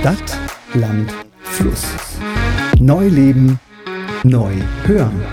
Stadt, 0.00 0.38
Land, 0.74 1.12
Fluss. 1.42 1.82
Neu 2.78 3.08
leben, 3.08 3.58
neu 4.22 4.52
hören. 4.84 5.26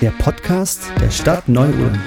Der 0.00 0.10
Podcast 0.10 0.82
der 1.00 1.10
Stadt 1.10 1.48
Neu-Ulm. 1.48 2.00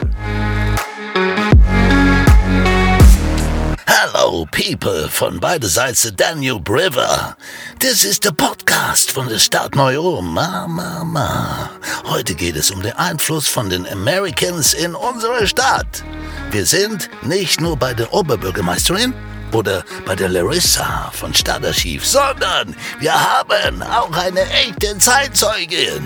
Hello, 3.85 4.47
people 4.51 5.09
von 5.09 5.41
beide 5.41 5.67
Seiten 5.67 6.15
der 6.15 6.31
Danube 6.31 6.71
River. 6.71 7.35
Das 7.79 8.05
ist 8.05 8.23
der 8.23 8.31
Podcast 8.31 9.11
von 9.11 9.27
der 9.27 9.39
Stadt 9.39 9.75
Neu-Ulm. 9.75 10.33
Ma, 10.33 10.65
ma, 10.65 11.03
ma. 11.03 11.69
Heute 12.05 12.35
geht 12.35 12.55
es 12.55 12.71
um 12.71 12.81
den 12.81 12.93
Einfluss 12.93 13.49
von 13.49 13.69
den 13.69 13.85
Americans 13.85 14.73
in 14.73 14.95
unsere 14.95 15.45
Stadt. 15.45 16.05
Wir 16.51 16.65
sind 16.65 17.09
nicht 17.21 17.59
nur 17.59 17.75
bei 17.75 17.93
der 17.93 18.13
Oberbürgermeisterin 18.13 19.13
oder 19.53 19.83
bei 20.05 20.15
der 20.15 20.29
Larissa 20.29 21.11
von 21.13 21.33
Stadtarchiv, 21.33 22.05
sondern 22.05 22.75
wir 22.99 23.13
haben 23.13 23.81
auch 23.81 24.11
eine 24.11 24.41
echte 24.41 24.97
Zeitzeugin. 24.97 26.03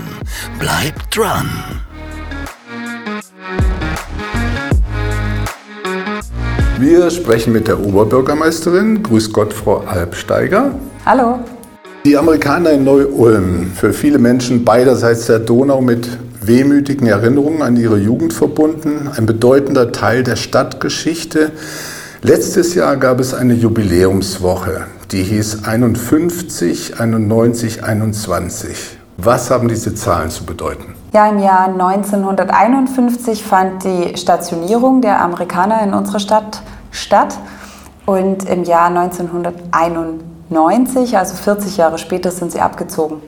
Bleibt 0.59 1.15
dran. 1.15 1.49
Wir 6.79 7.11
sprechen 7.11 7.53
mit 7.53 7.67
der 7.67 7.79
Oberbürgermeisterin. 7.79 9.03
Grüß 9.03 9.31
Gott, 9.31 9.53
Frau 9.53 9.81
Albsteiger. 9.81 10.73
Hallo. 11.05 11.39
Die 12.05 12.17
Amerikaner 12.17 12.71
in 12.71 12.83
Neu-Ulm, 12.83 13.71
für 13.75 13.93
viele 13.93 14.17
Menschen 14.17 14.65
beiderseits 14.65 15.27
der 15.27 15.37
Donau 15.37 15.81
mit 15.81 16.07
wehmütigen 16.41 17.05
Erinnerungen 17.05 17.61
an 17.61 17.77
ihre 17.77 17.99
Jugend 17.99 18.33
verbunden, 18.33 19.07
ein 19.15 19.27
bedeutender 19.27 19.91
Teil 19.91 20.23
der 20.23 20.35
Stadtgeschichte. 20.35 21.51
Letztes 22.23 22.75
Jahr 22.75 22.97
gab 22.97 23.19
es 23.19 23.33
eine 23.33 23.55
Jubiläumswoche, 23.55 24.85
die 25.11 25.23
hieß 25.23 25.63
51, 25.63 26.99
91, 26.99 27.83
21. 27.83 28.99
Was 29.17 29.49
haben 29.49 29.67
diese 29.67 29.95
Zahlen 29.95 30.29
zu 30.29 30.45
bedeuten? 30.45 30.93
Ja, 31.13 31.27
im 31.27 31.39
Jahr 31.39 31.69
1951 31.69 33.43
fand 33.43 33.83
die 33.83 34.15
Stationierung 34.15 35.01
der 35.01 35.19
Amerikaner 35.19 35.81
in 35.81 35.95
unserer 35.95 36.19
Stadt 36.19 36.61
statt 36.91 37.39
und 38.05 38.47
im 38.47 38.65
Jahr 38.65 38.89
1991, 38.89 41.17
also 41.17 41.35
40 41.35 41.77
Jahre 41.77 41.97
später, 41.97 42.29
sind 42.29 42.51
sie 42.51 42.59
abgezogen. 42.59 43.19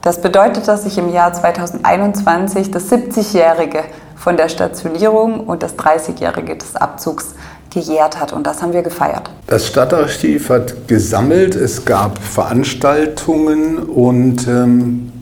Das 0.00 0.22
bedeutet, 0.22 0.68
dass 0.68 0.84
sich 0.84 0.96
im 0.96 1.12
Jahr 1.12 1.34
2021 1.34 2.70
das 2.70 2.90
70-jährige 2.90 3.84
von 4.14 4.38
der 4.38 4.48
Stationierung 4.48 5.40
und 5.40 5.62
das 5.62 5.76
30-jährige 5.76 6.56
des 6.56 6.76
Abzugs 6.76 7.34
gejährt 7.70 8.18
hat 8.20 8.32
und 8.32 8.46
das 8.46 8.62
haben 8.62 8.72
wir 8.72 8.82
gefeiert. 8.82 9.30
Das 9.46 9.66
Stadtarchiv 9.66 10.50
hat 10.50 10.88
gesammelt, 10.88 11.54
es 11.54 11.84
gab 11.84 12.18
Veranstaltungen 12.18 13.78
und 13.78 14.46
ähm, 14.48 15.12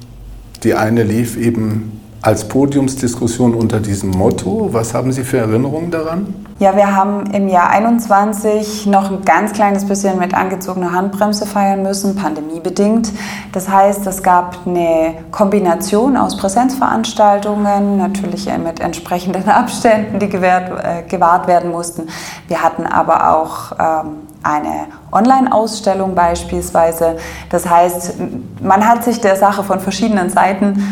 die 0.62 0.74
eine 0.74 1.02
lief 1.02 1.36
eben 1.36 2.00
als 2.24 2.48
Podiumsdiskussion 2.48 3.54
unter 3.54 3.80
diesem 3.80 4.08
Motto. 4.08 4.70
Was 4.72 4.94
haben 4.94 5.12
Sie 5.12 5.24
für 5.24 5.36
Erinnerungen 5.36 5.90
daran? 5.90 6.34
Ja, 6.58 6.74
wir 6.74 6.96
haben 6.96 7.26
im 7.32 7.48
Jahr 7.48 7.68
21 7.68 8.86
noch 8.86 9.10
ein 9.10 9.22
ganz 9.26 9.52
kleines 9.52 9.84
bisschen 9.84 10.18
mit 10.18 10.32
angezogener 10.32 10.92
Handbremse 10.92 11.44
feiern 11.44 11.82
müssen, 11.82 12.16
pandemiebedingt. 12.16 13.12
Das 13.52 13.68
heißt, 13.68 14.06
es 14.06 14.22
gab 14.22 14.56
eine 14.64 15.16
Kombination 15.32 16.16
aus 16.16 16.38
Präsenzveranstaltungen, 16.38 17.98
natürlich 17.98 18.48
mit 18.56 18.80
entsprechenden 18.80 19.46
Abständen, 19.50 20.18
die 20.18 20.28
gewährt, 20.30 20.70
äh, 20.82 21.02
gewahrt 21.06 21.46
werden 21.46 21.70
mussten. 21.70 22.08
Wir 22.48 22.62
hatten 22.62 22.86
aber 22.86 23.36
auch 23.36 23.72
ähm, 23.72 24.12
eine 24.42 24.86
Online-Ausstellung 25.12 26.14
beispielsweise. 26.14 27.16
Das 27.50 27.68
heißt, 27.68 28.14
man 28.62 28.88
hat 28.88 29.04
sich 29.04 29.20
der 29.20 29.36
Sache 29.36 29.62
von 29.62 29.78
verschiedenen 29.78 30.30
Seiten 30.30 30.82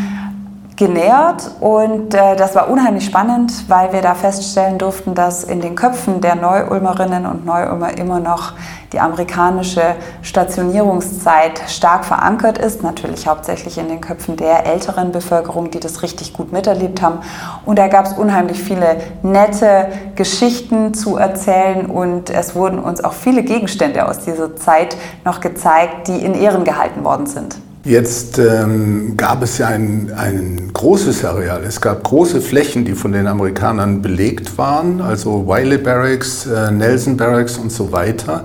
genähert 0.77 1.51
und 1.61 2.15
äh, 2.15 2.35
das 2.35 2.55
war 2.55 2.71
unheimlich 2.71 3.05
spannend, 3.05 3.69
weil 3.69 3.93
wir 3.93 4.01
da 4.01 4.15
feststellen 4.15 4.79
durften, 4.79 5.15
dass 5.15 5.45
in 5.45 5.61
den 5.61 5.75
Köpfen 5.75 6.21
der 6.21 6.35
Neu-Ulmerinnen 6.35 7.27
und 7.27 7.45
Neu-Ulmer 7.45 7.99
immer 7.99 8.21
noch 8.21 8.55
die 8.93 9.01
amerikanische 9.01 9.83
Stationierungszeit 10.23 11.63
stark 11.69 12.05
verankert 12.05 12.59
ist, 12.59 12.83
natürlich 12.83 13.27
hauptsächlich 13.27 13.79
in 13.79 13.89
den 13.89 14.01
Köpfen 14.01 14.37
der 14.37 14.67
älteren 14.67 15.13
Bevölkerung, 15.13 15.71
die 15.71 15.81
das 15.81 16.03
richtig 16.03 16.33
gut 16.33 16.53
miterlebt 16.53 17.03
haben. 17.03 17.21
Und 17.65 17.79
da 17.79 17.89
gab 17.89 18.07
es 18.07 18.13
unheimlich 18.15 18.63
viele 18.63 18.99
nette 19.23 19.89
Geschichten 20.15 20.95
zu 20.95 21.17
erzählen 21.17 21.87
und 21.87 22.31
es 22.31 22.55
wurden 22.55 22.79
uns 22.79 23.03
auch 23.03 23.15
viele 23.15 23.43
Gegenstände 23.43 24.07
aus 24.07 24.21
dieser 24.21 24.57
Zeit 24.57 24.97
noch 25.25 25.41
gezeigt, 25.41 26.09
die 26.09 26.25
in 26.25 26.35
Ehren 26.35 26.65
gehalten 26.65 27.05
worden 27.05 27.27
sind. 27.27 27.57
Jetzt 27.85 28.39
ähm, 28.39 29.17
gab 29.17 29.43
es 29.43 29.59
ja 29.59 29.67
ein, 29.67 30.13
ein 30.17 30.71
großes 30.73 31.25
Areal. 31.25 31.65
Es 31.65 31.81
gab 31.81 32.05
große 32.05 32.41
Flächen, 32.41 32.85
die 32.85 32.93
von 32.93 33.11
den 33.11 33.27
Amerikanern 33.27 34.03
belegt 34.03 34.57
waren, 34.57 35.01
also 35.01 35.49
Wiley 35.49 35.79
Barracks, 35.79 36.47
äh, 36.47 36.71
Nelson 36.71 37.17
Barracks 37.17 37.59
und 37.59 37.73
so 37.73 37.91
weiter. 37.91 38.45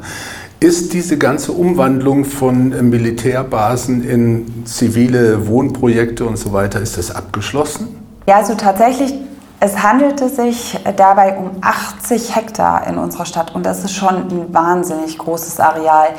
Ist 0.60 0.94
diese 0.94 1.20
ganze 1.20 1.52
Umwandlung 1.52 2.26
von 2.26 2.72
äh, 2.72 2.82
Militärbasen 2.82 4.04
in 4.04 4.66
zivile 4.66 5.46
Wohnprojekte 5.46 6.26
und 6.26 6.38
so 6.38 6.52
weiter, 6.52 6.82
ist 6.82 6.98
das 6.98 7.12
abgeschlossen? 7.12 7.90
Ja, 8.28 8.38
also 8.38 8.56
tatsächlich 8.56 9.14
es 9.60 9.82
handelte 9.82 10.30
sich 10.30 10.80
dabei 10.98 11.36
um 11.36 11.52
80 11.62 12.36
Hektar 12.36 12.86
in 12.88 12.98
unserer 12.98 13.26
Stadt 13.26 13.56
und 13.56 13.66
das 13.66 13.84
ist 13.84 13.94
schon 13.94 14.16
ein 14.16 14.54
wahnsinnig 14.54 15.18
großes 15.18 15.60
Areal. 15.60 16.10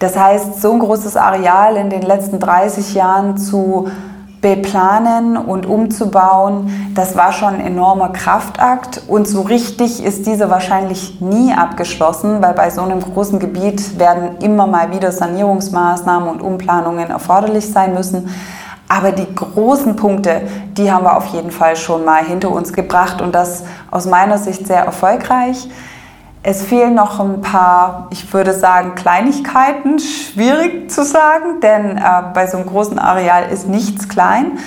Das 0.00 0.18
heißt, 0.18 0.60
so 0.60 0.72
ein 0.72 0.78
großes 0.78 1.16
Areal 1.16 1.76
in 1.76 1.90
den 1.90 2.02
letzten 2.02 2.40
30 2.40 2.94
Jahren 2.94 3.36
zu 3.36 3.88
beplanen 4.40 5.36
und 5.36 5.66
umzubauen, 5.66 6.92
das 6.94 7.16
war 7.16 7.34
schon 7.34 7.56
ein 7.56 7.60
enormer 7.60 8.08
Kraftakt 8.08 9.02
und 9.06 9.28
so 9.28 9.42
richtig 9.42 10.02
ist 10.02 10.26
diese 10.26 10.48
wahrscheinlich 10.48 11.20
nie 11.20 11.52
abgeschlossen, 11.52 12.40
weil 12.40 12.54
bei 12.54 12.70
so 12.70 12.80
einem 12.80 13.00
großen 13.00 13.38
Gebiet 13.38 13.98
werden 13.98 14.38
immer 14.40 14.66
mal 14.66 14.90
wieder 14.92 15.12
Sanierungsmaßnahmen 15.12 16.30
und 16.30 16.40
Umplanungen 16.40 17.10
erforderlich 17.10 17.70
sein 17.70 17.92
müssen. 17.92 18.30
Aber 18.88 19.12
die 19.12 19.34
großen 19.34 19.96
Punkte, 19.96 20.40
die 20.78 20.90
haben 20.90 21.04
wir 21.04 21.18
auf 21.18 21.26
jeden 21.26 21.50
Fall 21.50 21.76
schon 21.76 22.06
mal 22.06 22.24
hinter 22.24 22.50
uns 22.50 22.72
gebracht 22.72 23.20
und 23.20 23.34
das 23.34 23.64
aus 23.90 24.06
meiner 24.06 24.38
Sicht 24.38 24.66
sehr 24.66 24.82
erfolgreich. 24.82 25.68
Es 26.42 26.62
fehlen 26.62 26.94
noch 26.94 27.20
ein 27.20 27.42
paar, 27.42 28.06
ich 28.10 28.32
würde 28.32 28.54
sagen, 28.54 28.94
Kleinigkeiten, 28.94 29.98
schwierig 29.98 30.90
zu 30.90 31.04
sagen, 31.04 31.60
denn 31.60 31.98
äh, 31.98 32.02
bei 32.32 32.46
so 32.46 32.56
einem 32.56 32.66
großen 32.66 32.98
Areal 32.98 33.50
ist 33.50 33.68
nichts 33.68 34.08
klein. 34.08 34.58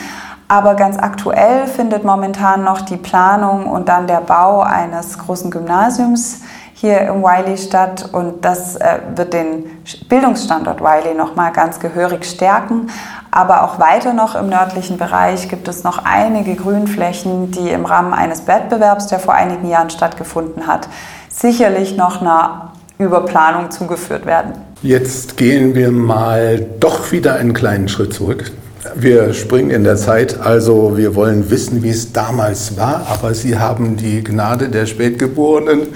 Aber 0.47 0.75
ganz 0.75 0.99
aktuell 0.99 1.65
findet 1.65 2.03
momentan 2.03 2.63
noch 2.63 2.81
die 2.81 2.97
Planung 2.97 3.65
und 3.65 3.89
dann 3.89 4.05
der 4.05 4.21
Bau 4.21 4.61
eines 4.61 5.17
großen 5.17 5.49
Gymnasiums 5.49 6.41
hier 6.75 7.01
im 7.07 7.23
Wiley 7.23 7.57
statt 7.57 8.09
und 8.11 8.45
das 8.45 8.75
äh, 8.75 8.99
wird 9.15 9.33
den 9.33 9.65
Bildungsstandort 10.09 10.79
Wiley 10.79 11.15
nochmal 11.15 11.53
ganz 11.53 11.79
gehörig 11.79 12.25
stärken. 12.25 12.91
Aber 13.31 13.63
auch 13.63 13.79
weiter 13.79 14.13
noch 14.13 14.35
im 14.35 14.49
nördlichen 14.49 14.97
Bereich 14.97 15.49
gibt 15.49 15.67
es 15.67 15.83
noch 15.83 16.05
einige 16.05 16.55
Grünflächen, 16.55 17.49
die 17.49 17.69
im 17.69 17.85
Rahmen 17.85 18.13
eines 18.13 18.45
Wettbewerbs, 18.45 19.07
der 19.07 19.19
vor 19.19 19.33
einigen 19.33 19.67
Jahren 19.67 19.89
stattgefunden 19.89 20.67
hat, 20.67 20.87
sicherlich 21.33 21.97
noch 21.97 22.21
einer 22.21 22.71
Überplanung 22.99 23.71
zugeführt 23.71 24.25
werden. 24.25 24.53
Jetzt 24.81 25.37
gehen 25.37 25.75
wir 25.75 25.91
mal 25.91 26.65
doch 26.79 27.11
wieder 27.11 27.35
einen 27.35 27.53
kleinen 27.53 27.87
Schritt 27.87 28.13
zurück. 28.13 28.51
Wir 28.95 29.33
springen 29.33 29.69
in 29.69 29.83
der 29.85 29.95
Zeit, 29.95 30.39
also 30.41 30.97
wir 30.97 31.15
wollen 31.15 31.49
wissen, 31.49 31.83
wie 31.83 31.89
es 31.89 32.11
damals 32.11 32.77
war, 32.77 33.07
aber 33.09 33.33
Sie 33.33 33.57
haben 33.57 33.95
die 33.95 34.23
Gnade 34.23 34.67
der 34.67 34.85
Spätgeborenen. 34.85 35.87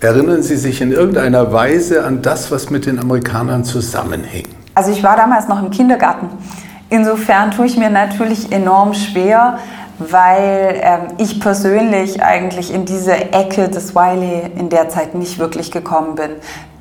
Erinnern 0.00 0.42
Sie 0.42 0.56
sich 0.56 0.82
in 0.82 0.92
irgendeiner 0.92 1.52
Weise 1.52 2.04
an 2.04 2.20
das, 2.20 2.50
was 2.50 2.68
mit 2.68 2.84
den 2.84 2.98
Amerikanern 2.98 3.64
zusammenhing? 3.64 4.46
Also 4.74 4.92
ich 4.92 5.02
war 5.02 5.16
damals 5.16 5.48
noch 5.48 5.62
im 5.62 5.70
Kindergarten. 5.70 6.28
Insofern 6.90 7.50
tue 7.50 7.66
ich 7.66 7.78
mir 7.78 7.88
natürlich 7.88 8.52
enorm 8.52 8.92
schwer, 8.92 9.58
weil 9.98 10.80
ähm, 10.82 11.00
ich 11.18 11.40
persönlich 11.40 12.22
eigentlich 12.22 12.72
in 12.72 12.84
diese 12.84 13.14
Ecke 13.14 13.68
des 13.68 13.94
Wiley 13.94 14.50
in 14.56 14.68
der 14.68 14.88
Zeit 14.88 15.14
nicht 15.14 15.38
wirklich 15.38 15.70
gekommen 15.70 16.14
bin. 16.14 16.30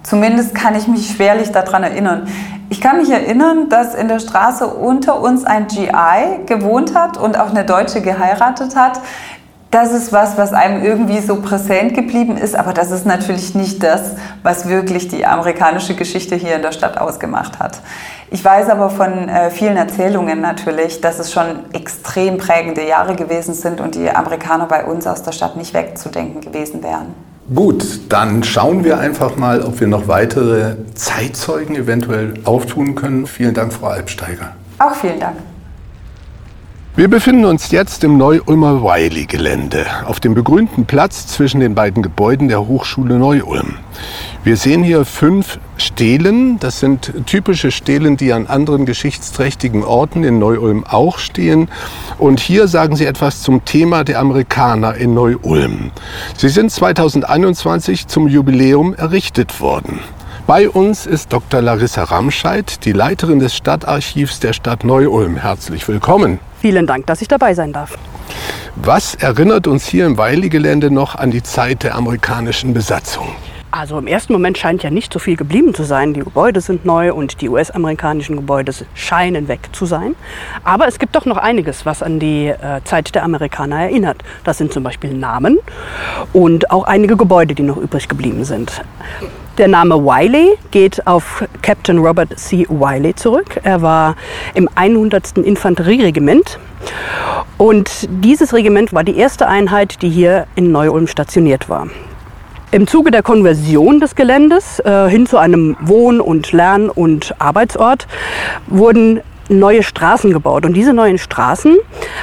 Zumindest 0.03 0.53
kann 0.53 0.75
ich 0.75 0.87
mich 0.87 1.09
schwerlich 1.09 1.51
daran 1.51 1.83
erinnern. 1.83 2.27
Ich 2.69 2.79
kann 2.79 2.97
mich 2.97 3.09
erinnern, 3.09 3.69
dass 3.69 3.95
in 3.95 4.07
der 4.07 4.19
Straße 4.19 4.67
unter 4.67 5.19
uns 5.19 5.45
ein 5.45 5.67
GI 5.67 6.45
gewohnt 6.45 6.93
hat 6.93 7.17
und 7.17 7.39
auch 7.39 7.49
eine 7.49 7.65
Deutsche 7.65 8.01
geheiratet 8.01 8.75
hat. 8.75 8.99
Das 9.71 9.91
ist 9.91 10.13
was, 10.13 10.37
was 10.37 10.53
einem 10.53 10.83
irgendwie 10.83 11.19
so 11.19 11.41
präsent 11.41 11.93
geblieben 11.93 12.37
ist, 12.37 12.55
aber 12.55 12.71
das 12.71 12.91
ist 12.91 13.05
natürlich 13.05 13.55
nicht 13.55 13.83
das, 13.83 14.11
was 14.41 14.69
wirklich 14.69 15.09
die 15.09 15.25
amerikanische 15.25 15.95
Geschichte 15.95 16.35
hier 16.35 16.55
in 16.55 16.61
der 16.61 16.71
Stadt 16.71 16.97
ausgemacht 16.97 17.59
hat. 17.59 17.81
Ich 18.31 18.43
weiß 18.43 18.69
aber 18.69 18.89
von 18.89 19.27
äh, 19.27 19.51
vielen 19.51 19.75
Erzählungen 19.75 20.41
natürlich, 20.41 21.01
dass 21.01 21.19
es 21.19 21.31
schon 21.31 21.73
extrem 21.73 22.37
prägende 22.37 22.87
Jahre 22.87 23.15
gewesen 23.15 23.53
sind 23.53 23.81
und 23.81 23.95
die 23.95 24.09
Amerikaner 24.09 24.65
bei 24.65 24.85
uns 24.85 25.07
aus 25.07 25.23
der 25.23 25.31
Stadt 25.31 25.57
nicht 25.57 25.73
wegzudenken 25.73 26.41
gewesen 26.41 26.81
wären. 26.81 27.13
Gut, 27.53 28.11
dann 28.11 28.43
schauen 28.43 28.83
wir 28.83 28.97
einfach 28.97 29.35
mal, 29.35 29.61
ob 29.61 29.79
wir 29.79 29.87
noch 29.87 30.07
weitere 30.07 30.77
Zeitzeugen 30.95 31.75
eventuell 31.75 32.33
auftun 32.43 32.95
können. 32.95 33.27
Vielen 33.27 33.53
Dank, 33.53 33.71
Frau 33.71 33.87
Albsteiger. 33.87 34.53
Auch 34.79 34.95
vielen 34.95 35.19
Dank. 35.19 35.35
Wir 36.97 37.09
befinden 37.09 37.43
uns 37.43 37.71
jetzt 37.71 38.05
im 38.05 38.17
Neu-Ulmer 38.17 38.81
Wiley-Gelände, 38.81 39.85
auf 40.05 40.21
dem 40.21 40.33
begrünten 40.33 40.85
Platz 40.85 41.27
zwischen 41.27 41.59
den 41.59 41.75
beiden 41.75 42.01
Gebäuden 42.01 42.47
der 42.47 42.65
Hochschule 42.65 43.19
Neu-Ulm. 43.19 43.79
Wir 44.45 44.55
sehen 44.55 44.81
hier 44.81 45.03
fünf 45.03 45.59
Stelen. 45.75 46.57
Das 46.57 46.79
sind 46.79 47.11
typische 47.25 47.71
Stelen, 47.71 48.15
die 48.15 48.31
an 48.31 48.47
anderen 48.47 48.85
geschichtsträchtigen 48.85 49.83
Orten 49.83 50.23
in 50.23 50.39
Neu-Ulm 50.39 50.85
auch 50.85 51.17
stehen. 51.17 51.67
Und 52.17 52.39
hier 52.39 52.69
sagen 52.69 52.95
Sie 52.95 53.05
etwas 53.05 53.41
zum 53.41 53.65
Thema 53.65 54.05
der 54.05 54.19
Amerikaner 54.19 54.95
in 54.95 55.13
Neu-Ulm. 55.13 55.91
Sie 56.37 56.47
sind 56.47 56.71
2021 56.71 58.07
zum 58.07 58.29
Jubiläum 58.29 58.93
errichtet 58.93 59.59
worden. 59.59 59.99
Bei 60.47 60.69
uns 60.69 61.07
ist 61.07 61.33
Dr. 61.33 61.59
Larissa 61.59 62.03
Ramscheid, 62.03 62.85
die 62.85 62.91
Leiterin 62.91 63.39
des 63.39 63.55
Stadtarchivs 63.55 64.39
der 64.39 64.53
Stadt 64.53 64.83
Neu-Ulm. 64.83 65.37
Herzlich 65.37 65.87
willkommen. 65.87 66.39
Vielen 66.61 66.85
Dank, 66.85 67.07
dass 67.07 67.23
ich 67.23 67.27
dabei 67.27 67.55
sein 67.55 67.73
darf. 67.73 67.97
Was 68.75 69.15
erinnert 69.15 69.65
uns 69.65 69.87
hier 69.87 70.05
im 70.05 70.19
Weili-Gelände 70.19 70.91
noch 70.91 71.15
an 71.15 71.31
die 71.31 71.41
Zeit 71.41 71.81
der 71.81 71.95
amerikanischen 71.95 72.75
Besatzung? 72.75 73.29
Also 73.71 73.97
im 73.97 74.05
ersten 74.05 74.33
Moment 74.33 74.59
scheint 74.59 74.83
ja 74.83 74.91
nicht 74.91 75.11
so 75.11 75.17
viel 75.17 75.35
geblieben 75.35 75.73
zu 75.73 75.83
sein. 75.83 76.13
Die 76.13 76.19
Gebäude 76.19 76.61
sind 76.61 76.85
neu 76.85 77.11
und 77.11 77.41
die 77.41 77.49
US-amerikanischen 77.49 78.35
Gebäude 78.35 78.71
scheinen 78.93 79.47
weg 79.47 79.69
zu 79.71 79.87
sein. 79.87 80.13
Aber 80.63 80.87
es 80.87 80.99
gibt 80.99 81.15
doch 81.15 81.25
noch 81.25 81.37
einiges, 81.37 81.87
was 81.87 82.03
an 82.03 82.19
die 82.19 82.49
äh, 82.49 82.81
Zeit 82.83 83.15
der 83.15 83.23
Amerikaner 83.23 83.79
erinnert. 83.79 84.23
Das 84.43 84.59
sind 84.59 84.71
zum 84.71 84.83
Beispiel 84.83 85.11
Namen 85.11 85.57
und 86.33 86.69
auch 86.69 86.83
einige 86.83 87.17
Gebäude, 87.17 87.55
die 87.55 87.63
noch 87.63 87.77
übrig 87.77 88.07
geblieben 88.07 88.45
sind. 88.45 88.83
Der 89.57 89.69
Name 89.69 89.95
Wiley 89.95 90.57
geht 90.71 91.07
auf 91.07 91.45
Captain 91.61 91.99
Robert 91.99 92.37
C. 92.37 92.65
Wiley 92.67 93.15
zurück. 93.15 93.57
Er 93.63 93.81
war 93.81 94.17
im 94.53 94.67
100. 94.75 95.37
Infanterieregiment 95.37 96.59
und 97.57 98.09
dieses 98.09 98.53
Regiment 98.53 98.91
war 98.91 99.05
die 99.05 99.15
erste 99.15 99.47
Einheit, 99.47 100.01
die 100.01 100.09
hier 100.09 100.45
in 100.55 100.73
Neu-Ulm 100.73 101.07
stationiert 101.07 101.69
war. 101.69 101.87
Im 102.71 102.85
Zuge 102.85 103.11
der 103.11 103.23
Konversion 103.23 104.01
des 104.01 104.15
Geländes 104.15 104.79
äh, 104.79 105.07
hin 105.07 105.25
zu 105.25 105.37
einem 105.37 105.77
Wohn- 105.79 106.19
und 106.19 106.51
Lern- 106.51 106.89
und 106.89 107.33
Arbeitsort 107.39 108.07
wurden 108.67 109.21
neue 109.47 109.83
Straßen 109.83 110.33
gebaut. 110.33 110.65
Und 110.65 110.73
diese 110.73 110.93
neuen 110.93 111.17
Straßen 111.17 111.77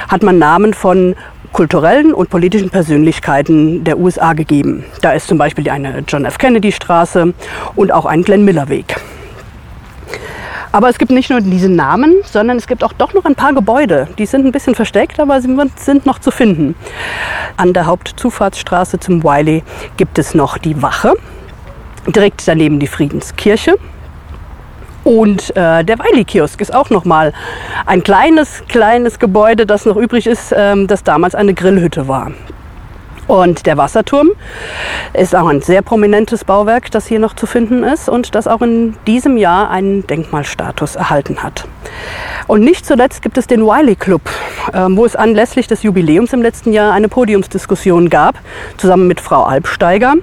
hat 0.07 0.21
man 0.21 0.37
Namen 0.37 0.75
von 0.75 1.15
kulturellen 1.53 2.13
und 2.13 2.29
politischen 2.29 2.69
Persönlichkeiten 2.69 3.83
der 3.83 3.97
USA 3.97 4.33
gegeben. 4.33 4.83
Da 5.01 5.11
ist 5.11 5.27
zum 5.27 5.37
Beispiel 5.37 5.69
eine 5.69 6.03
John 6.07 6.25
F. 6.25 6.37
Kennedy 6.37 6.71
Straße 6.71 7.33
und 7.75 7.91
auch 7.91 8.05
ein 8.05 8.23
Glenn 8.23 8.43
Miller 8.43 8.67
Weg. 8.67 8.95
Aber 10.73 10.89
es 10.89 10.97
gibt 10.97 11.11
nicht 11.11 11.29
nur 11.29 11.39
diese 11.39 11.69
Namen, 11.69 12.15
sondern 12.23 12.57
es 12.57 12.65
gibt 12.65 12.83
auch 12.83 12.93
doch 12.93 13.13
noch 13.13 13.25
ein 13.25 13.35
paar 13.35 13.53
Gebäude. 13.53 14.07
Die 14.17 14.25
sind 14.25 14.43
ein 14.43 14.51
bisschen 14.51 14.73
versteckt, 14.73 15.19
aber 15.19 15.39
sie 15.39 15.55
sind 15.75 16.07
noch 16.07 16.17
zu 16.17 16.31
finden. 16.31 16.73
An 17.57 17.73
der 17.73 17.85
Hauptzufahrtsstraße 17.85 18.99
zum 18.99 19.23
Wiley 19.23 19.61
gibt 19.97 20.17
es 20.17 20.33
noch 20.33 20.57
die 20.57 20.81
Wache. 20.81 21.13
Direkt 22.07 22.47
daneben 22.47 22.79
die 22.79 22.87
Friedenskirche. 22.87 23.75
Und 25.03 25.55
äh, 25.55 25.83
der 25.83 25.99
Weili-Kiosk 25.99 26.61
ist 26.61 26.73
auch 26.73 26.89
noch 26.89 27.05
mal 27.05 27.33
ein 27.85 28.03
kleines, 28.03 28.63
kleines 28.67 29.19
Gebäude, 29.19 29.65
das 29.65 29.85
noch 29.85 29.97
übrig 29.97 30.27
ist, 30.27 30.53
ähm, 30.55 30.87
das 30.87 31.03
damals 31.03 31.35
eine 31.35 31.53
Grillhütte 31.53 32.07
war. 32.07 32.31
Und 33.27 33.65
der 33.65 33.77
Wasserturm 33.77 34.31
ist 35.13 35.33
auch 35.35 35.47
ein 35.47 35.61
sehr 35.61 35.81
prominentes 35.81 36.43
Bauwerk, 36.43 36.91
das 36.91 37.07
hier 37.07 37.19
noch 37.19 37.33
zu 37.33 37.45
finden 37.45 37.83
ist 37.83 38.09
und 38.09 38.35
das 38.35 38.47
auch 38.47 38.61
in 38.61 38.95
diesem 39.07 39.37
Jahr 39.37 39.69
einen 39.69 40.05
Denkmalstatus 40.05 40.95
erhalten 40.95 41.41
hat. 41.41 41.65
Und 42.47 42.61
nicht 42.61 42.85
zuletzt 42.85 43.21
gibt 43.21 43.37
es 43.37 43.47
den 43.47 43.61
Wiley 43.61 43.95
Club, 43.95 44.21
ähm, 44.73 44.97
wo 44.97 45.05
es 45.05 45.15
anlässlich 45.15 45.67
des 45.67 45.83
Jubiläums 45.83 46.33
im 46.33 46.41
letzten 46.41 46.73
Jahr 46.73 46.91
eine 46.91 47.07
Podiumsdiskussion 47.07 48.09
gab, 48.09 48.35
zusammen 48.77 49.07
mit 49.07 49.21
Frau 49.21 49.43
Albsteiger 49.43 50.15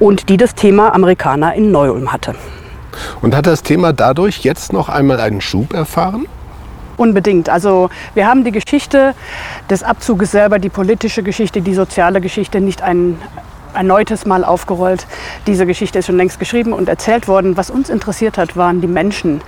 und 0.00 0.28
die 0.28 0.36
das 0.36 0.54
Thema 0.56 0.94
Amerikaner 0.94 1.54
in 1.54 1.70
Neu-Ulm 1.70 2.12
hatte. 2.12 2.34
Und 3.20 3.34
hat 3.34 3.46
das 3.46 3.62
Thema 3.62 3.92
dadurch 3.92 4.40
jetzt 4.40 4.72
noch 4.72 4.88
einmal 4.88 5.20
einen 5.20 5.40
Schub 5.40 5.72
erfahren? 5.72 6.26
Unbedingt. 6.96 7.48
Also 7.48 7.90
wir 8.14 8.26
haben 8.26 8.44
die 8.44 8.52
Geschichte 8.52 9.14
des 9.70 9.82
Abzuges 9.82 10.30
selber, 10.30 10.58
die 10.58 10.68
politische 10.68 11.22
Geschichte, 11.22 11.60
die 11.60 11.74
soziale 11.74 12.20
Geschichte 12.20 12.60
nicht 12.60 12.82
ein 12.82 13.18
erneutes 13.74 14.26
Mal 14.26 14.44
aufgerollt. 14.44 15.06
Diese 15.46 15.66
Geschichte 15.66 15.98
ist 15.98 16.06
schon 16.06 16.16
längst 16.16 16.38
geschrieben 16.38 16.72
und 16.72 16.88
erzählt 16.88 17.28
worden. 17.28 17.56
Was 17.56 17.70
uns 17.70 17.88
interessiert 17.88 18.38
hat, 18.38 18.56
waren 18.56 18.80
die 18.80 18.86
Menschen. 18.86 19.40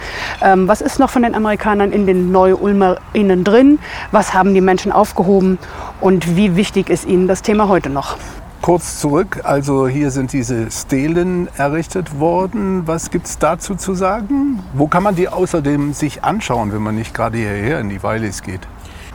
Ähm, 0.43 0.69
was 0.69 0.81
ist 0.81 0.99
noch 0.99 1.11
von 1.11 1.23
den 1.23 1.35
Amerikanern 1.35 1.93
in 1.93 2.07
den 2.07 2.33
Neu-Ulmer*innen 2.33 3.45
drin? 3.45 3.79
Was 4.11 4.35
haben 4.35 4.55
die 4.55 4.61
Menschen 4.61 4.93
aufgehoben? 4.93 5.59
Und 6.01 6.37
wie 6.37 6.57
wichtig 6.57 6.89
ist 6.89 7.07
ihnen 7.07 7.29
das 7.29 7.43
Thema 7.43 7.69
heute 7.69 7.91
noch? 7.91 8.17
Kurz 8.65 8.99
zurück. 8.99 9.43
Also 9.45 9.89
hier 9.89 10.11
sind 10.11 10.33
diese 10.33 10.71
Stelen 10.71 11.49
errichtet 11.59 12.19
worden. 12.19 12.87
Was 12.87 13.11
gibt 13.11 13.27
es 13.27 13.37
dazu 13.37 13.75
zu 13.75 13.93
sagen? 13.93 14.61
Wo 14.73 14.87
kann 14.87 15.03
man 15.03 15.15
die 15.15 15.29
außerdem 15.29 15.93
sich 15.93 16.25
anschauen, 16.25 16.73
wenn 16.73 16.81
man 16.81 16.95
nicht 16.95 17.13
gerade 17.13 17.37
hierher 17.37 17.79
in 17.81 17.91
die 17.91 18.03
Weilis 18.03 18.43
geht? 18.43 18.67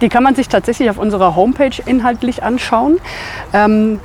Die 0.02 0.10
kann 0.10 0.24
man 0.24 0.36
sich 0.36 0.50
tatsächlich 0.50 0.90
auf 0.90 0.98
unserer 0.98 1.36
Homepage 1.36 1.82
inhaltlich 1.86 2.44
anschauen. 2.44 2.98
Ähm, 3.54 4.00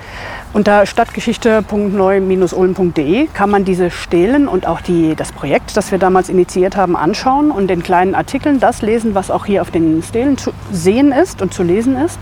unter 0.55 0.87
stadtgeschichte.neu-ulm.de 0.87 3.26
kann 3.35 3.50
man 3.50 3.64
diese 3.64 3.91
Stelen 3.91 4.46
und 4.46 4.69
auch 4.69 4.81
die, 4.81 5.17
das 5.17 5.32
Projekt, 5.32 5.76
das 5.76 5.91
wir 5.91 5.99
damals 5.99 6.29
initiiert 6.29 6.76
haben, 6.76 6.96
anschauen 6.96 7.50
und 7.50 7.67
den 7.67 7.82
kleinen 7.82 8.14
Artikeln 8.14 8.61
das 8.61 8.81
lesen, 8.81 9.17
was 9.17 9.32
auch 9.32 9.46
hier 9.46 9.62
auf 9.62 9.73
den 9.73 10.00
Stelen 10.05 10.38
zu 10.38 10.52
sehen 10.70 11.11
ist 11.11 11.43
und 11.43 11.52
zu 11.52 11.64
lesen 11.64 11.97
ist. 11.97 12.20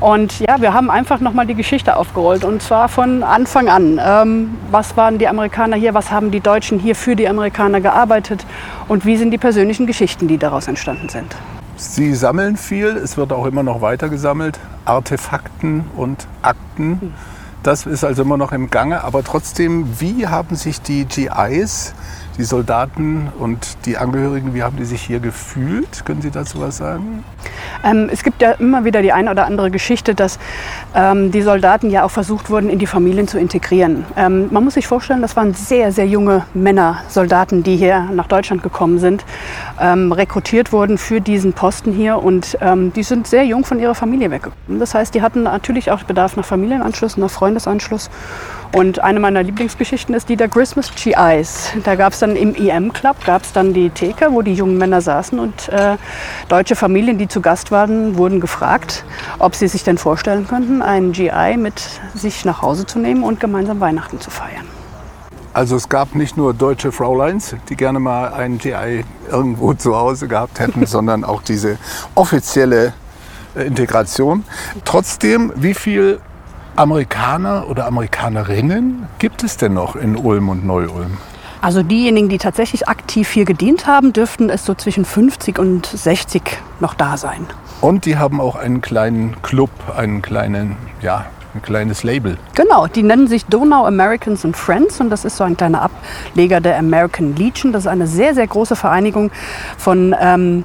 Und 0.00 0.40
ja, 0.40 0.60
wir 0.60 0.74
haben 0.74 0.90
einfach 0.90 1.20
nochmal 1.20 1.46
die 1.46 1.54
Geschichte 1.54 1.96
aufgerollt 1.96 2.44
und 2.44 2.60
zwar 2.60 2.88
von 2.88 3.22
Anfang 3.22 3.68
an. 3.68 4.00
Ähm, 4.04 4.58
was 4.72 4.96
waren 4.96 5.18
die 5.18 5.28
Amerikaner 5.28 5.76
hier? 5.76 5.94
Was 5.94 6.10
haben 6.10 6.32
die 6.32 6.40
Deutschen 6.40 6.80
hier 6.80 6.96
für 6.96 7.14
die 7.14 7.28
Amerikaner 7.28 7.80
gearbeitet? 7.80 8.44
Und 8.88 9.06
wie 9.06 9.16
sind 9.16 9.30
die 9.30 9.38
persönlichen 9.38 9.86
Geschichten, 9.86 10.26
die 10.26 10.38
daraus 10.38 10.66
entstanden 10.66 11.08
sind? 11.08 11.36
Sie 11.80 12.14
sammeln 12.14 12.58
viel, 12.58 12.88
es 12.98 13.16
wird 13.16 13.32
auch 13.32 13.46
immer 13.46 13.62
noch 13.62 13.80
weiter 13.80 14.10
gesammelt, 14.10 14.58
Artefakten 14.84 15.84
und 15.96 16.26
Akten. 16.42 17.14
Das 17.62 17.86
ist 17.86 18.04
also 18.04 18.20
immer 18.20 18.36
noch 18.36 18.52
im 18.52 18.68
Gange, 18.68 19.02
aber 19.02 19.24
trotzdem, 19.24 19.98
wie 19.98 20.26
haben 20.26 20.56
sich 20.56 20.82
die 20.82 21.06
GIs 21.06 21.94
die 22.38 22.44
Soldaten 22.44 23.28
und 23.38 23.76
die 23.86 23.96
Angehörigen, 23.96 24.54
wie 24.54 24.62
haben 24.62 24.76
die 24.76 24.84
sich 24.84 25.02
hier 25.02 25.20
gefühlt? 25.20 26.04
Können 26.04 26.22
Sie 26.22 26.30
dazu 26.30 26.60
was 26.60 26.78
sagen? 26.78 27.24
Ähm, 27.84 28.08
es 28.12 28.22
gibt 28.22 28.42
ja 28.42 28.52
immer 28.52 28.84
wieder 28.84 29.02
die 29.02 29.12
eine 29.12 29.30
oder 29.30 29.46
andere 29.46 29.70
Geschichte, 29.70 30.14
dass 30.14 30.38
ähm, 30.94 31.30
die 31.30 31.42
Soldaten 31.42 31.90
ja 31.90 32.04
auch 32.04 32.10
versucht 32.10 32.50
wurden, 32.50 32.70
in 32.70 32.78
die 32.78 32.86
Familien 32.86 33.28
zu 33.28 33.38
integrieren. 33.38 34.04
Ähm, 34.16 34.48
man 34.50 34.64
muss 34.64 34.74
sich 34.74 34.86
vorstellen, 34.86 35.22
das 35.22 35.36
waren 35.36 35.54
sehr, 35.54 35.92
sehr 35.92 36.06
junge 36.06 36.44
Männer, 36.54 37.02
Soldaten, 37.08 37.62
die 37.62 37.76
hier 37.76 38.08
nach 38.12 38.26
Deutschland 38.26 38.62
gekommen 38.62 38.98
sind, 38.98 39.24
ähm, 39.80 40.12
rekrutiert 40.12 40.72
wurden 40.72 40.98
für 40.98 41.20
diesen 41.20 41.52
Posten 41.52 41.92
hier 41.92 42.22
und 42.22 42.58
ähm, 42.60 42.92
die 42.92 43.02
sind 43.02 43.26
sehr 43.26 43.44
jung 43.44 43.64
von 43.64 43.78
ihrer 43.80 43.94
Familie 43.94 44.30
weggekommen. 44.30 44.78
Das 44.78 44.94
heißt, 44.94 45.14
die 45.14 45.22
hatten 45.22 45.44
natürlich 45.44 45.90
auch 45.90 46.02
Bedarf 46.04 46.36
nach 46.36 46.44
Familienanschluss, 46.44 47.16
nach 47.16 47.30
Freundesanschluss. 47.30 48.10
Und 48.72 49.02
eine 49.02 49.18
meiner 49.18 49.42
Lieblingsgeschichten 49.42 50.14
ist 50.14 50.28
die 50.28 50.36
der 50.36 50.48
Christmas 50.48 50.92
GIs. 50.94 51.72
Da 51.82 51.96
gab 51.96 52.12
es 52.12 52.20
dann 52.20 52.36
im 52.36 52.54
EM 52.54 52.92
Club 52.92 53.16
gab 53.26 53.42
es 53.42 53.52
dann 53.52 53.74
die 53.74 53.90
Theke, 53.90 54.28
wo 54.30 54.42
die 54.42 54.54
jungen 54.54 54.78
Männer 54.78 55.00
saßen 55.00 55.40
und 55.40 55.68
äh, 55.70 55.96
deutsche 56.48 56.76
Familien, 56.76 57.18
die 57.18 57.26
zu 57.26 57.40
Gast 57.40 57.72
waren, 57.72 58.16
wurden 58.16 58.40
gefragt, 58.40 59.04
ob 59.40 59.56
sie 59.56 59.66
sich 59.66 59.82
denn 59.82 59.98
vorstellen 59.98 60.46
könnten, 60.46 60.82
einen 60.82 61.10
GI 61.10 61.56
mit 61.56 61.82
sich 62.14 62.44
nach 62.44 62.62
Hause 62.62 62.86
zu 62.86 63.00
nehmen 63.00 63.24
und 63.24 63.40
gemeinsam 63.40 63.80
Weihnachten 63.80 64.20
zu 64.20 64.30
feiern. 64.30 64.66
Also 65.52 65.74
es 65.74 65.88
gab 65.88 66.14
nicht 66.14 66.36
nur 66.36 66.54
deutsche 66.54 66.92
Frauleins, 66.92 67.56
die 67.68 67.74
gerne 67.74 67.98
mal 67.98 68.32
einen 68.32 68.58
GI 68.58 69.04
irgendwo 69.28 69.74
zu 69.74 69.96
Hause 69.96 70.28
gehabt 70.28 70.60
hätten, 70.60 70.86
sondern 70.86 71.24
auch 71.24 71.42
diese 71.42 71.76
offizielle 72.14 72.92
äh, 73.56 73.64
Integration. 73.64 74.44
Trotzdem, 74.84 75.52
wie 75.56 75.74
viel 75.74 76.20
Amerikaner 76.76 77.68
oder 77.68 77.86
Amerikanerinnen 77.86 79.06
gibt 79.18 79.42
es 79.44 79.56
denn 79.56 79.74
noch 79.74 79.96
in 79.96 80.16
Ulm 80.16 80.48
und 80.48 80.64
Neu-Ulm? 80.64 81.18
Also 81.62 81.82
diejenigen, 81.82 82.30
die 82.30 82.38
tatsächlich 82.38 82.88
aktiv 82.88 83.28
hier 83.28 83.44
gedient 83.44 83.86
haben, 83.86 84.14
dürften 84.14 84.48
es 84.48 84.64
so 84.64 84.74
zwischen 84.74 85.04
50 85.04 85.58
und 85.58 85.84
60 85.84 86.42
noch 86.80 86.94
da 86.94 87.18
sein. 87.18 87.46
Und 87.82 88.06
die 88.06 88.16
haben 88.16 88.40
auch 88.40 88.56
einen 88.56 88.80
kleinen 88.80 89.42
Club, 89.42 89.70
einen 89.94 90.22
kleinen, 90.22 90.76
ja, 91.02 91.26
ein 91.54 91.60
kleines 91.60 92.02
Label. 92.02 92.38
Genau, 92.54 92.86
die 92.86 93.02
nennen 93.02 93.26
sich 93.26 93.44
Donau 93.44 93.84
Americans 93.84 94.44
and 94.44 94.56
Friends 94.56 95.00
und 95.00 95.10
das 95.10 95.24
ist 95.24 95.36
so 95.36 95.44
ein 95.44 95.56
kleiner 95.56 95.82
Ableger 95.82 96.60
der 96.60 96.78
American 96.78 97.36
Legion. 97.36 97.72
Das 97.72 97.84
ist 97.84 97.88
eine 97.88 98.06
sehr, 98.06 98.34
sehr 98.34 98.46
große 98.46 98.76
Vereinigung 98.76 99.30
von 99.76 100.14
ähm, 100.18 100.64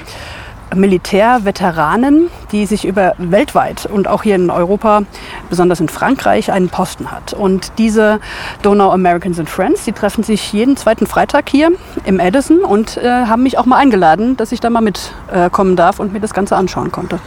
Militärveteranen, 0.75 2.29
die 2.51 2.65
sich 2.65 2.85
über 2.85 3.13
weltweit 3.17 3.85
und 3.85 4.07
auch 4.07 4.23
hier 4.23 4.35
in 4.35 4.49
Europa, 4.49 5.03
besonders 5.49 5.79
in 5.79 5.89
Frankreich, 5.89 6.51
einen 6.51 6.69
Posten 6.69 7.11
hat. 7.11 7.33
Und 7.33 7.73
diese 7.77 8.19
Donau 8.61 8.91
Americans 8.91 9.39
and 9.39 9.49
Friends, 9.49 9.85
die 9.85 9.91
treffen 9.91 10.23
sich 10.23 10.53
jeden 10.53 10.77
zweiten 10.77 11.07
Freitag 11.07 11.49
hier 11.49 11.71
im 12.05 12.19
Edison 12.19 12.59
und 12.59 12.97
äh, 12.97 13.09
haben 13.09 13.43
mich 13.43 13.57
auch 13.57 13.65
mal 13.65 13.77
eingeladen, 13.77 14.37
dass 14.37 14.51
ich 14.51 14.59
da 14.59 14.69
mal 14.69 14.81
mitkommen 14.81 15.73
äh, 15.73 15.75
darf 15.75 15.99
und 15.99 16.13
mir 16.13 16.19
das 16.19 16.33
Ganze 16.33 16.55
anschauen 16.55 16.91
konnte. 16.91 17.19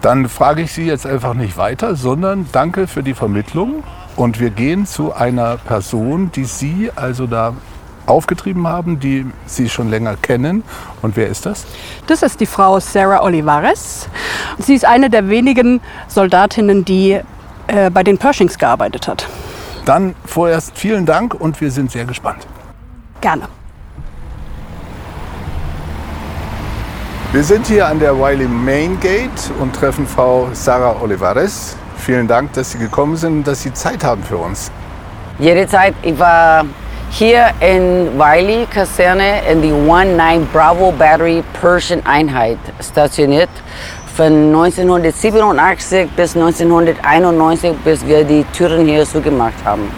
Dann 0.00 0.28
frage 0.28 0.62
ich 0.62 0.72
Sie 0.72 0.86
jetzt 0.86 1.06
einfach 1.06 1.34
nicht 1.34 1.58
weiter, 1.58 1.94
sondern 1.94 2.46
danke 2.52 2.86
für 2.86 3.02
die 3.02 3.14
Vermittlung. 3.14 3.82
Und 4.16 4.40
wir 4.40 4.50
gehen 4.50 4.86
zu 4.86 5.14
einer 5.14 5.56
Person, 5.56 6.30
die 6.34 6.44
Sie 6.44 6.90
also 6.94 7.26
da 7.26 7.54
aufgetrieben 8.10 8.66
haben, 8.66 9.00
die 9.00 9.26
Sie 9.46 9.68
schon 9.68 9.88
länger 9.88 10.16
kennen. 10.16 10.62
Und 11.02 11.16
wer 11.16 11.28
ist 11.28 11.46
das? 11.46 11.64
Das 12.06 12.22
ist 12.22 12.40
die 12.40 12.46
Frau 12.46 12.80
Sarah 12.80 13.22
Olivares. 13.22 14.08
Sie 14.58 14.74
ist 14.74 14.84
eine 14.84 15.08
der 15.08 15.28
wenigen 15.28 15.80
Soldatinnen, 16.08 16.84
die 16.84 17.20
äh, 17.66 17.90
bei 17.90 18.02
den 18.02 18.18
Pershings 18.18 18.58
gearbeitet 18.58 19.08
hat. 19.08 19.28
Dann 19.84 20.14
vorerst 20.26 20.76
vielen 20.76 21.06
Dank 21.06 21.34
und 21.34 21.60
wir 21.60 21.70
sind 21.70 21.90
sehr 21.90 22.04
gespannt. 22.04 22.46
Gerne. 23.20 23.44
Wir 27.32 27.44
sind 27.44 27.68
hier 27.68 27.86
an 27.86 28.00
der 28.00 28.18
Wiley 28.18 28.48
Main 28.48 28.98
Gate 28.98 29.52
und 29.60 29.74
treffen 29.74 30.04
Frau 30.04 30.48
Sarah 30.52 31.00
Olivares. 31.00 31.76
Vielen 31.96 32.26
Dank, 32.26 32.52
dass 32.54 32.72
Sie 32.72 32.78
gekommen 32.78 33.16
sind 33.16 33.32
und 33.38 33.46
dass 33.46 33.62
Sie 33.62 33.72
Zeit 33.72 34.02
haben 34.02 34.22
für 34.24 34.36
uns. 34.36 34.72
Jederzeit. 35.38 35.94
Ich 36.02 36.18
war 36.18 36.64
hier 37.10 37.50
in 37.60 38.18
Wiley 38.18 38.66
Kaserne 38.72 39.42
in 39.50 39.60
die 39.60 39.72
19 39.72 40.46
Bravo 40.52 40.92
Battery 40.92 41.42
Persian 41.60 42.00
Einheit 42.06 42.58
stationiert. 42.80 43.50
Von 44.16 44.54
1987 44.54 46.10
bis 46.10 46.36
1991, 46.36 47.72
bis 47.84 48.06
wir 48.06 48.24
die 48.24 48.44
Türen 48.52 48.86
hier 48.86 49.04
zugemacht 49.04 49.54
haben. 49.64 49.90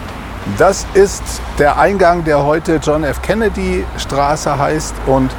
Das 0.57 0.85
ist 0.93 1.23
der 1.57 1.77
Eingang, 1.77 2.23
der 2.23 2.43
heute 2.43 2.79
John 2.81 3.03
F. 3.03 3.21
Kennedy 3.21 3.85
Straße 3.97 4.57
heißt 4.57 4.95
und 5.05 5.31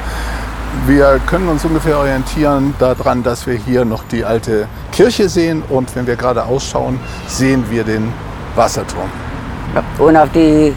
wir 0.87 1.19
können 1.25 1.47
uns 1.47 1.63
ungefähr 1.63 1.97
orientieren 1.97 2.73
daran, 2.79 3.23
dass 3.23 3.47
wir 3.47 3.55
hier 3.55 3.85
noch 3.85 4.03
die 4.05 4.25
alte 4.25 4.67
Kirche 4.91 5.29
sehen 5.29 5.63
und 5.69 5.95
wenn 5.95 6.07
wir 6.07 6.15
gerade 6.15 6.43
ausschauen, 6.43 6.99
sehen 7.27 7.63
wir 7.69 7.83
den 7.83 8.11
Wasserturm. 8.55 9.09
Und 9.99 10.15
auf 10.15 10.29
die 10.33 10.73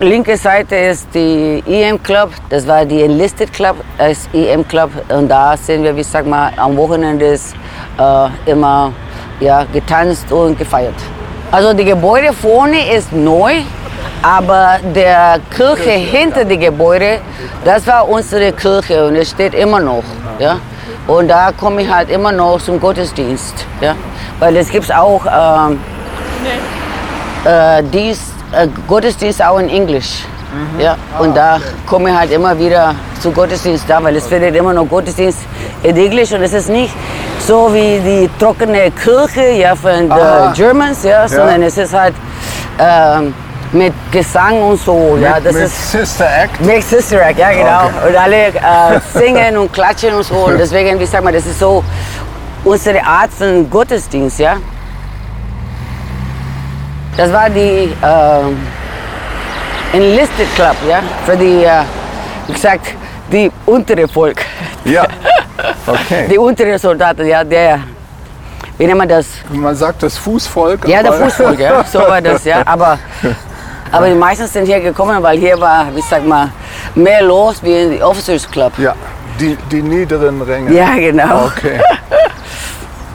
linke 0.00 0.36
Seite 0.36 0.76
ist 0.76 1.08
die 1.14 1.62
EM 1.66 2.02
Club, 2.02 2.30
das 2.48 2.66
war 2.66 2.84
die 2.84 3.02
Enlisted 3.02 3.52
Club, 3.52 3.76
das 3.98 4.28
EM 4.32 4.66
Club 4.66 4.90
und 5.10 5.28
da 5.28 5.56
sehen 5.56 5.82
wir, 5.82 5.94
wie 5.94 6.02
sag 6.02 6.26
mal, 6.26 6.50
am 6.56 6.76
Wochenende 6.76 7.26
ist, 7.26 7.54
äh, 7.98 8.50
immer 8.50 8.92
ja, 9.40 9.64
getanzt 9.72 10.32
und 10.32 10.58
gefeiert. 10.58 10.94
Also 11.52 11.74
die 11.74 11.84
Gebäude 11.84 12.32
vorne 12.32 12.94
ist 12.94 13.12
neu, 13.12 13.62
aber 14.22 14.78
der 14.94 15.40
Kirche 15.54 15.90
hinter 15.90 16.44
dem 16.44 16.60
Gebäude, 16.60 17.20
das 17.64 17.86
war 17.86 18.08
unsere 18.08 18.52
Kirche 18.52 19.06
und 19.06 19.16
es 19.16 19.30
steht 19.30 19.54
immer 19.54 19.80
noch. 19.80 20.04
Ja? 20.38 20.60
Und 21.06 21.28
da 21.28 21.52
komme 21.52 21.82
ich 21.82 21.90
halt 21.90 22.08
immer 22.10 22.32
noch 22.32 22.60
zum 22.60 22.80
Gottesdienst. 22.80 23.66
Ja? 23.80 23.94
Weil 24.38 24.56
es 24.56 24.70
gibt 24.70 24.94
auch 24.94 25.26
ähm, 25.26 25.80
äh, 27.44 27.82
Dienst, 27.82 28.34
äh, 28.52 28.68
Gottesdienst 28.86 29.42
auch 29.42 29.58
in 29.58 29.68
Englisch. 29.68 30.24
Ja? 30.78 30.96
Und 31.18 31.36
da 31.36 31.58
komme 31.86 32.10
ich 32.10 32.16
halt 32.16 32.32
immer 32.32 32.58
wieder 32.58 32.94
zu 33.20 33.30
Gottesdienst 33.30 33.84
da, 33.88 34.02
weil 34.02 34.16
es 34.16 34.26
findet 34.26 34.54
immer 34.56 34.72
noch 34.72 34.88
Gottesdienst 34.88 35.38
in 35.82 35.96
Englisch 35.96 36.32
und 36.32 36.42
es 36.42 36.52
ist 36.52 36.68
nicht 36.68 36.92
so 37.46 37.72
wie 37.72 38.00
die 38.00 38.30
trockene 38.38 38.90
Kirche 38.90 39.52
ja, 39.52 39.76
von 39.76 40.08
den. 40.08 40.52
Germans, 40.54 41.04
ja, 41.04 41.28
sondern 41.28 41.62
es 41.62 41.78
ist 41.78 41.94
halt 41.94 42.14
ähm, 42.78 43.32
mit 43.72 43.92
Gesang 44.10 44.60
und 44.62 44.80
so. 44.80 45.16
ja, 45.20 45.36
mit, 45.36 45.46
das 45.46 45.54
mit 45.54 45.62
ist 45.64 45.92
Sister 45.92 46.26
Act. 46.26 46.60
Make 46.60 46.82
Sister 46.82 47.20
Act, 47.22 47.38
ja 47.38 47.50
genau. 47.52 47.84
Okay. 47.84 48.08
Und 48.08 48.16
alle 48.16 48.46
äh, 48.48 49.00
singen 49.14 49.56
und 49.56 49.72
klatschen 49.72 50.14
und 50.14 50.24
so. 50.24 50.34
Und 50.34 50.58
deswegen, 50.58 50.98
wie 50.98 51.06
sag 51.06 51.22
mal, 51.22 51.32
das 51.32 51.46
ist 51.46 51.60
so 51.60 51.84
unsere 52.64 53.04
Art 53.04 53.30
von 53.32 53.68
Gottesdienst, 53.70 54.40
ja. 54.40 54.56
Das 57.16 57.32
war 57.32 57.50
die 57.50 57.92
äh, 58.02 58.42
Enlisted 59.92 60.54
Club, 60.54 60.76
ja, 60.88 61.00
für 61.26 61.36
die, 61.36 61.64
äh, 61.64 61.82
wie 62.46 62.52
gesagt, 62.52 62.94
die 63.30 63.50
untere 63.66 64.06
Volk. 64.08 64.44
Ja, 64.84 65.04
okay. 65.86 66.28
Die 66.30 66.38
untere 66.38 66.78
Soldaten, 66.78 67.26
ja, 67.26 67.42
der, 67.42 67.80
wie 68.78 68.86
nennt 68.86 68.98
man 68.98 69.08
das? 69.08 69.26
Man 69.50 69.74
sagt 69.74 70.02
das 70.02 70.16
Fußvolk. 70.16 70.86
Ja, 70.86 71.02
der 71.02 71.12
Fußvolk, 71.12 71.58
ja, 71.58 71.84
so 71.84 71.98
war 71.98 72.20
das, 72.20 72.44
ja. 72.44 72.62
Aber, 72.66 72.98
aber 73.92 74.08
die 74.08 74.14
meisten 74.14 74.46
sind 74.46 74.66
hier 74.66 74.80
gekommen, 74.80 75.20
weil 75.22 75.36
hier 75.38 75.60
war, 75.60 75.86
wie 75.94 76.02
sag 76.02 76.24
mal, 76.24 76.48
mehr 76.94 77.22
los 77.22 77.60
wie 77.62 77.82
in 77.82 77.90
die 77.90 78.02
Officers 78.02 78.48
Club. 78.48 78.72
Ja, 78.78 78.94
die, 79.40 79.58
die 79.70 79.82
niederen 79.82 80.40
Ränge. 80.42 80.72
Ja, 80.72 80.94
genau. 80.94 81.46
Okay. 81.46 81.80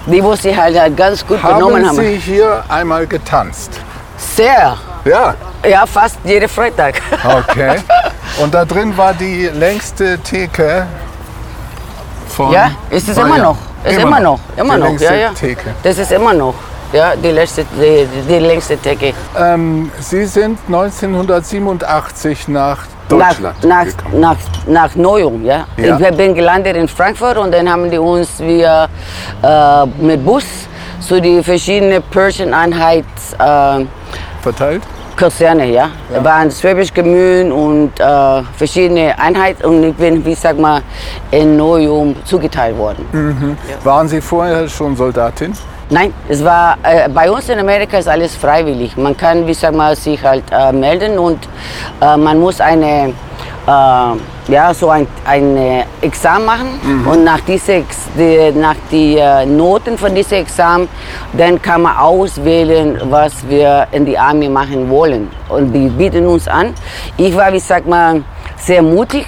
Die, 0.08 0.24
wo 0.24 0.36
sie 0.36 0.56
halt, 0.56 0.80
halt 0.80 0.96
ganz 0.96 1.26
gut 1.26 1.42
benommen 1.42 1.78
Haben 1.78 1.88
haben. 1.88 1.98
Sie 1.98 2.18
hier 2.18 2.64
einmal 2.70 3.08
getanzt? 3.08 3.72
Sehr. 4.36 4.76
Ja, 5.06 5.36
Ja, 5.68 5.86
fast 5.86 6.18
jeden 6.24 6.50
Freitag. 6.50 7.02
okay. 7.24 7.78
Und 8.42 8.54
da 8.54 8.66
drin 8.66 8.96
war 8.98 9.14
die 9.14 9.48
längste 9.54 10.18
Theke 10.20 10.86
von 12.28 12.52
Ja, 12.52 12.72
ist 12.90 13.08
es 13.08 13.18
immer 13.18 13.38
noch. 13.38 13.58
Ist 13.84 14.00
immer 14.00 14.20
noch. 14.20 14.40
Immer 14.58 14.74
die 14.76 14.80
noch. 14.82 14.88
längste 14.90 15.06
Ja, 15.06 15.14
ja. 15.16 15.30
Theke. 15.30 15.70
Das 15.84 15.98
ist 15.98 16.12
immer 16.12 16.34
noch. 16.34 16.56
Ja, 16.92 17.16
die, 17.16 17.30
letzte, 17.32 17.66
die, 17.66 18.08
die 18.28 18.40
längste 18.40 18.78
Decke. 18.78 19.14
Ähm, 19.38 19.92
Sie 20.00 20.26
sind 20.26 20.60
1987 20.68 22.48
nach 22.48 22.80
Nach, 23.10 23.28
Deutschland 23.30 23.64
nach, 23.64 23.86
gekommen. 23.86 24.20
nach, 24.20 24.38
nach 24.66 24.96
Neum, 24.96 25.44
ja. 25.46 25.66
Ja. 25.78 25.98
Ich 26.00 26.18
bin 26.18 26.34
gelandet 26.36 26.76
in 26.76 26.88
Frankfurt 26.88 27.38
und 27.38 27.54
dann 27.54 27.70
haben 27.70 27.90
die 27.92 27.98
uns 28.00 28.40
wir, 28.40 28.88
äh, 29.44 29.86
mit 30.02 30.24
Bus 30.26 30.46
zu 31.00 31.20
die 31.22 31.44
verschiedenen 31.44 32.02
Persian-Einheits 32.04 33.34
äh, 33.40 33.86
Verteilt? 34.46 34.84
Kaserne, 35.16 35.66
ja. 35.66 35.90
Da 36.14 36.24
waren 36.24 36.52
Schwäbisch 36.52 36.94
Gemühn 36.94 37.52
und 37.52 38.00
äh, 38.00 38.44
verschiedene 38.56 39.18
Einheiten 39.18 39.66
und 39.66 39.84
ich 39.84 39.96
bin, 39.96 40.24
wie 40.24 40.36
sag 40.36 40.60
mal, 40.60 40.84
in 41.32 41.58
Neum 41.58 42.16
zugeteilt 42.26 42.78
worden. 42.78 43.58
Waren 43.84 44.08
Sie 44.08 44.22
vorher 44.22 44.70
schon 44.70 44.96
Soldatin? 44.96 45.54
Nein, 45.90 46.14
es 46.30 46.44
war 46.44 46.78
äh, 46.84 47.10
bei 47.10 47.32
uns 47.32 47.50
in 47.50 47.58
Amerika 47.58 47.98
ist 47.98 48.08
alles 48.08 48.36
freiwillig. 48.36 48.96
Man 48.98 49.18
kann, 49.18 49.48
wie 49.48 49.56
sag 49.56 49.74
mal, 49.74 49.96
sich 49.96 50.24
halt 50.24 50.44
äh, 50.52 50.72
melden 50.72 51.18
und 51.18 51.40
äh, 52.02 52.16
man 52.16 52.40
muss 52.40 52.62
eine 52.62 53.14
äh, 53.68 54.52
ja 54.52 54.74
so 54.74 54.90
ein, 54.90 55.08
ein 55.26 55.58
äh, 55.58 55.86
Examen 56.02 56.46
machen 56.46 57.06
und 57.06 57.24
nach 57.24 57.40
diese 57.42 57.84
die, 58.18 58.52
nach 58.58 58.76
die 58.92 59.18
äh, 59.18 59.46
Noten 59.46 59.98
von 59.98 60.14
diesem 60.14 60.40
Examen 60.40 60.88
dann 61.34 61.62
kann 61.62 61.82
man 61.82 61.98
auswählen, 61.98 63.00
was 63.06 63.48
wir 63.48 63.88
in 63.92 64.06
die 64.06 64.18
Armee 64.18 64.50
machen 64.50 64.90
wollen 64.90 65.30
und 65.50 65.72
die 65.74 65.90
bieten 65.90 66.26
uns 66.28 66.48
an. 66.48 66.74
Ich 67.18 67.36
war, 67.36 67.52
wie 67.54 67.60
sag 67.60 67.86
mal, 67.86 68.24
sehr 68.58 68.82
mutig. 68.82 69.26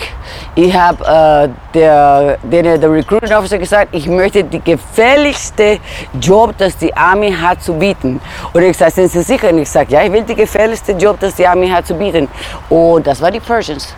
Ich 0.55 0.73
habe 0.73 1.03
äh, 1.03 1.49
der, 1.73 2.37
der, 2.43 2.77
der 2.77 2.91
Recruiting 2.91 3.33
Officer 3.33 3.57
gesagt, 3.57 3.89
ich 3.93 4.07
möchte 4.07 4.43
die 4.43 4.61
gefährlichste 4.61 5.79
Job, 6.19 6.53
das 6.57 6.77
die 6.77 6.95
Army 6.95 7.31
hat 7.31 7.61
zu 7.61 7.73
bieten. 7.73 8.19
Und 8.53 8.61
ich 8.61 8.69
gesagt, 8.69 8.95
sind 8.95 9.11
Sie 9.11 9.21
sicher? 9.21 9.49
Und 9.49 9.59
ich 9.59 9.69
sage, 9.69 9.93
ja, 9.93 10.03
ich 10.03 10.11
will 10.11 10.23
die 10.23 10.35
gefährlichste 10.35 10.93
Job, 10.93 11.17
das 11.19 11.35
die 11.35 11.45
Army 11.45 11.69
hat 11.69 11.85
zu 11.85 11.93
bieten. 11.93 12.27
Und 12.69 13.05
das 13.05 13.21
war 13.21 13.31
die 13.31 13.39
Persians. 13.39 13.95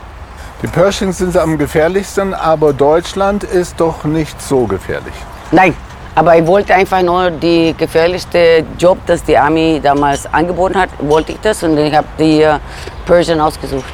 Die 0.62 0.66
Pershings 0.66 1.18
sind 1.18 1.36
am 1.38 1.56
gefährlichsten, 1.56 2.34
aber 2.34 2.74
Deutschland 2.74 3.44
ist 3.44 3.80
doch 3.80 4.04
nicht 4.04 4.40
so 4.42 4.66
gefährlich. 4.66 5.14
Nein, 5.52 5.74
aber 6.14 6.36
ich 6.36 6.46
wollte 6.46 6.74
einfach 6.74 7.00
nur 7.02 7.30
die 7.30 7.74
gefährlichste 7.76 8.64
Job, 8.78 8.98
das 9.06 9.24
die 9.24 9.38
Army 9.38 9.80
damals 9.82 10.26
angeboten 10.32 10.78
hat, 10.78 10.90
wollte 10.98 11.32
ich 11.32 11.40
das 11.40 11.62
und 11.62 11.78
ich 11.78 11.94
habe 11.94 12.06
die 12.18 12.42
äh, 12.42 12.58
Persian 13.06 13.40
ausgesucht. 13.40 13.92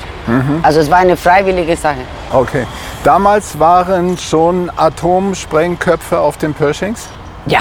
Also 0.63 0.81
es 0.81 0.91
war 0.91 0.99
eine 0.99 1.17
freiwillige 1.17 1.77
Sache. 1.77 2.01
Okay. 2.33 2.67
Damals 3.05 3.57
waren 3.61 4.19
schon 4.19 4.69
Atomsprengköpfe 4.77 6.19
auf 6.19 6.37
den 6.37 6.53
Pershings? 6.53 7.07
Ja. 7.47 7.61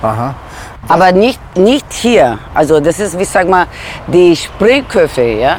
Aha. 0.00 0.34
Aber 0.88 1.12
nicht, 1.12 1.38
nicht 1.54 1.92
hier. 1.92 2.38
Also 2.54 2.80
das 2.80 2.98
ist, 2.98 3.18
wie 3.18 3.26
sag 3.26 3.46
mal, 3.46 3.66
die 4.06 4.34
Sprengköpfe, 4.34 5.22
ja. 5.22 5.58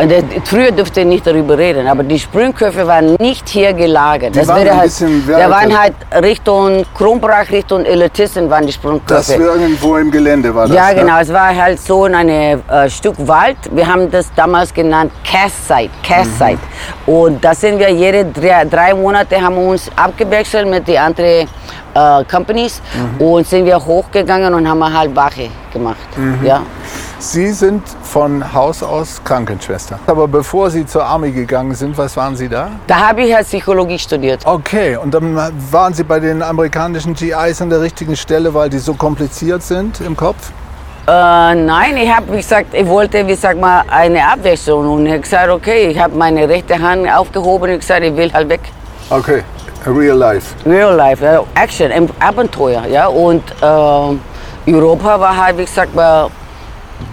Und 0.00 0.10
das, 0.10 0.24
früher 0.44 0.70
dürfte 0.70 1.00
ich 1.00 1.06
nicht 1.06 1.26
darüber 1.26 1.58
reden, 1.58 1.86
aber 1.86 2.02
die 2.02 2.18
Sprühköpfe 2.18 2.86
waren 2.86 3.16
nicht 3.16 3.48
hier 3.48 3.72
gelagert. 3.72 4.34
Waren 4.48 4.68
ein 4.68 4.78
halt, 4.78 5.28
weiter. 5.28 5.50
waren 5.50 5.78
halt 5.78 5.94
Richtung 6.22 6.84
Kronbrach, 6.94 7.50
Richtung 7.50 7.84
Elitisten 7.84 8.48
waren 8.48 8.66
die 8.66 8.72
Sprühköpfe. 8.72 9.14
Das 9.14 9.28
irgendwo 9.30 9.96
im 9.96 10.10
Gelände 10.10 10.54
war 10.54 10.66
das. 10.66 10.76
Ja, 10.76 10.88
ne? 10.88 11.00
genau. 11.00 11.18
Es 11.18 11.30
war 11.32 11.54
halt 11.54 11.80
so 11.80 12.04
ein 12.04 12.28
äh, 12.28 12.58
Stück 12.88 13.16
Wald. 13.18 13.58
Wir 13.72 13.86
haben 13.86 14.10
das 14.10 14.30
damals 14.34 14.72
genannt 14.72 15.12
Cast 15.24 15.68
Site. 15.68 15.90
Cast 16.02 16.38
Site. 16.38 16.58
Und 17.06 17.44
da 17.44 17.54
sind 17.54 17.78
wir 17.78 17.90
jede 17.90 18.24
drei, 18.24 18.64
drei 18.64 18.94
Monate 18.94 19.40
haben 19.40 19.58
uns 19.58 19.90
abgewechselt 19.96 20.66
mit 20.66 20.88
den 20.88 20.96
anderen 20.96 21.46
äh, 21.94 22.24
Companies 22.24 22.80
und 23.18 23.46
sind 23.46 23.66
wir 23.66 23.76
hochgegangen 23.84 24.54
und 24.54 24.68
haben 24.68 24.98
halt 24.98 25.14
Wache 25.14 25.50
gemacht. 25.72 26.08
Ja. 26.42 26.62
Sie 27.22 27.52
sind 27.52 27.82
von 28.02 28.50
Haus 28.54 28.82
aus 28.82 29.20
Krankenschwester. 29.22 29.98
Aber 30.06 30.26
bevor 30.26 30.70
Sie 30.70 30.86
zur 30.86 31.04
Army 31.04 31.30
gegangen 31.32 31.74
sind, 31.74 31.98
was 31.98 32.16
waren 32.16 32.34
Sie 32.34 32.48
da? 32.48 32.70
Da 32.86 33.08
habe 33.08 33.20
ich 33.22 33.34
halt 33.34 33.46
Psychologie 33.46 33.98
studiert. 33.98 34.40
Okay, 34.46 34.96
und 34.96 35.12
dann 35.12 35.36
waren 35.70 35.92
Sie 35.92 36.02
bei 36.02 36.18
den 36.18 36.42
amerikanischen 36.42 37.12
GIs 37.14 37.60
an 37.60 37.68
der 37.68 37.82
richtigen 37.82 38.16
Stelle, 38.16 38.54
weil 38.54 38.70
die 38.70 38.78
so 38.78 38.94
kompliziert 38.94 39.62
sind 39.62 40.00
im 40.00 40.16
Kopf? 40.16 40.50
Äh, 41.06 41.10
nein, 41.10 41.94
ich 41.98 42.10
habe, 42.10 42.32
wie 42.32 42.36
gesagt, 42.38 42.72
ich 42.72 42.86
wollte, 42.86 43.26
wie 43.26 43.34
sag 43.34 43.60
mal, 43.60 43.82
eine 43.90 44.26
Abwechslung 44.26 44.88
und 44.90 45.04
ich 45.04 45.12
habe 45.12 45.20
gesagt, 45.20 45.50
okay, 45.50 45.88
ich 45.88 45.98
habe 46.00 46.16
meine 46.16 46.48
rechte 46.48 46.78
Hand 46.80 47.06
aufgehoben 47.06 47.70
und 47.72 47.80
gesagt, 47.80 48.02
ich 48.02 48.16
will 48.16 48.32
halt 48.32 48.48
weg. 48.48 48.60
Okay, 49.10 49.42
real 49.86 50.16
life. 50.16 50.54
Real 50.64 50.94
Life, 50.96 51.22
ja, 51.22 51.42
Action, 51.54 51.92
Ab- 51.92 52.14
Abenteuer, 52.20 52.86
ja. 52.86 53.08
Und 53.08 53.42
äh, 53.60 54.72
Europa 54.72 55.20
war 55.20 55.36
halt, 55.36 55.58
wie 55.58 55.64
gesagt, 55.66 55.94
mal 55.94 56.28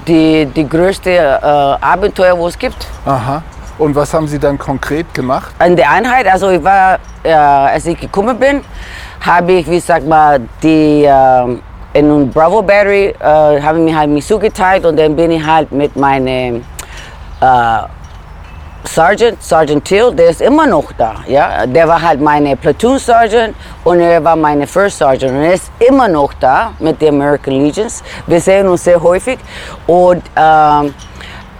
die, 0.08 0.46
die 0.46 0.67
größte 0.67 1.12
äh, 1.12 1.46
Abenteuer, 1.46 2.38
wo 2.38 2.48
es 2.48 2.58
gibt. 2.58 2.88
Aha. 3.06 3.41
Und 3.77 3.96
was 3.96 4.13
haben 4.13 4.27
Sie 4.27 4.39
dann 4.39 4.58
konkret 4.58 5.13
gemacht? 5.13 5.53
In 5.63 5.75
der 5.75 5.91
Einheit, 5.91 6.27
also 6.27 6.50
ich 6.50 6.63
war, 6.63 6.98
äh, 7.24 7.32
als 7.32 7.86
ich 7.86 8.00
gekommen 8.00 8.38
bin, 8.39 8.62
habe 9.22 9.51
ich, 9.53 9.70
wie 9.70 9.79
sag 9.79 10.06
mal, 10.06 10.39
die 10.63 11.06
äh, 11.06 11.58
in 11.94 12.32
Bravo 12.32 12.62
Battery 12.62 13.13
äh, 13.20 13.62
haben 13.62 13.86
mir 13.86 13.98
halt 13.98 14.10
mich 14.10 14.25
zugeteilt 14.25 14.86
und 14.86 14.98
dann 14.98 15.15
bin 15.15 15.32
ich 15.32 15.46
halt 15.46 15.72
mit 15.72 15.96
meinem 15.96 16.63
äh, 17.41 17.79
Sergeant, 18.98 19.44
Sergeant 19.44 19.86
Till, 19.86 20.12
der 20.12 20.30
ist 20.32 20.42
immer 20.42 20.66
noch 20.66 20.92
da. 20.98 21.18
Ja? 21.27 21.68
Der 21.68 21.88
war 21.88 22.01
halt 22.01 22.20
meine 22.20 22.56
Platoon 22.56 22.98
Sergeant 22.98 23.56
und 23.84 24.00
er 24.00 24.24
war 24.24 24.36
meine 24.36 24.66
First 24.66 24.98
Sergeant. 24.98 25.34
Und 25.34 25.44
er 25.44 25.54
ist 25.54 25.70
immer 25.88 26.08
noch 26.08 26.34
da 26.34 26.72
mit 26.80 27.00
den 27.00 27.13
American 27.13 27.54
Legions. 27.54 28.01
Wir 28.25 28.42
sehen 28.42 28.68
uns 28.68 28.84
sehr 28.84 29.00
häufig. 29.00 29.38
Und 29.86 30.24
ähm, 30.36 30.96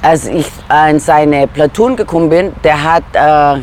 als 0.02 0.26
ich 0.26 0.48
in 0.90 1.00
seine 1.00 1.46
Platoon 1.46 1.96
gekommen 1.96 2.28
bin, 2.28 2.54
der 2.64 2.84
hat 2.84 3.04
äh, 3.14 3.62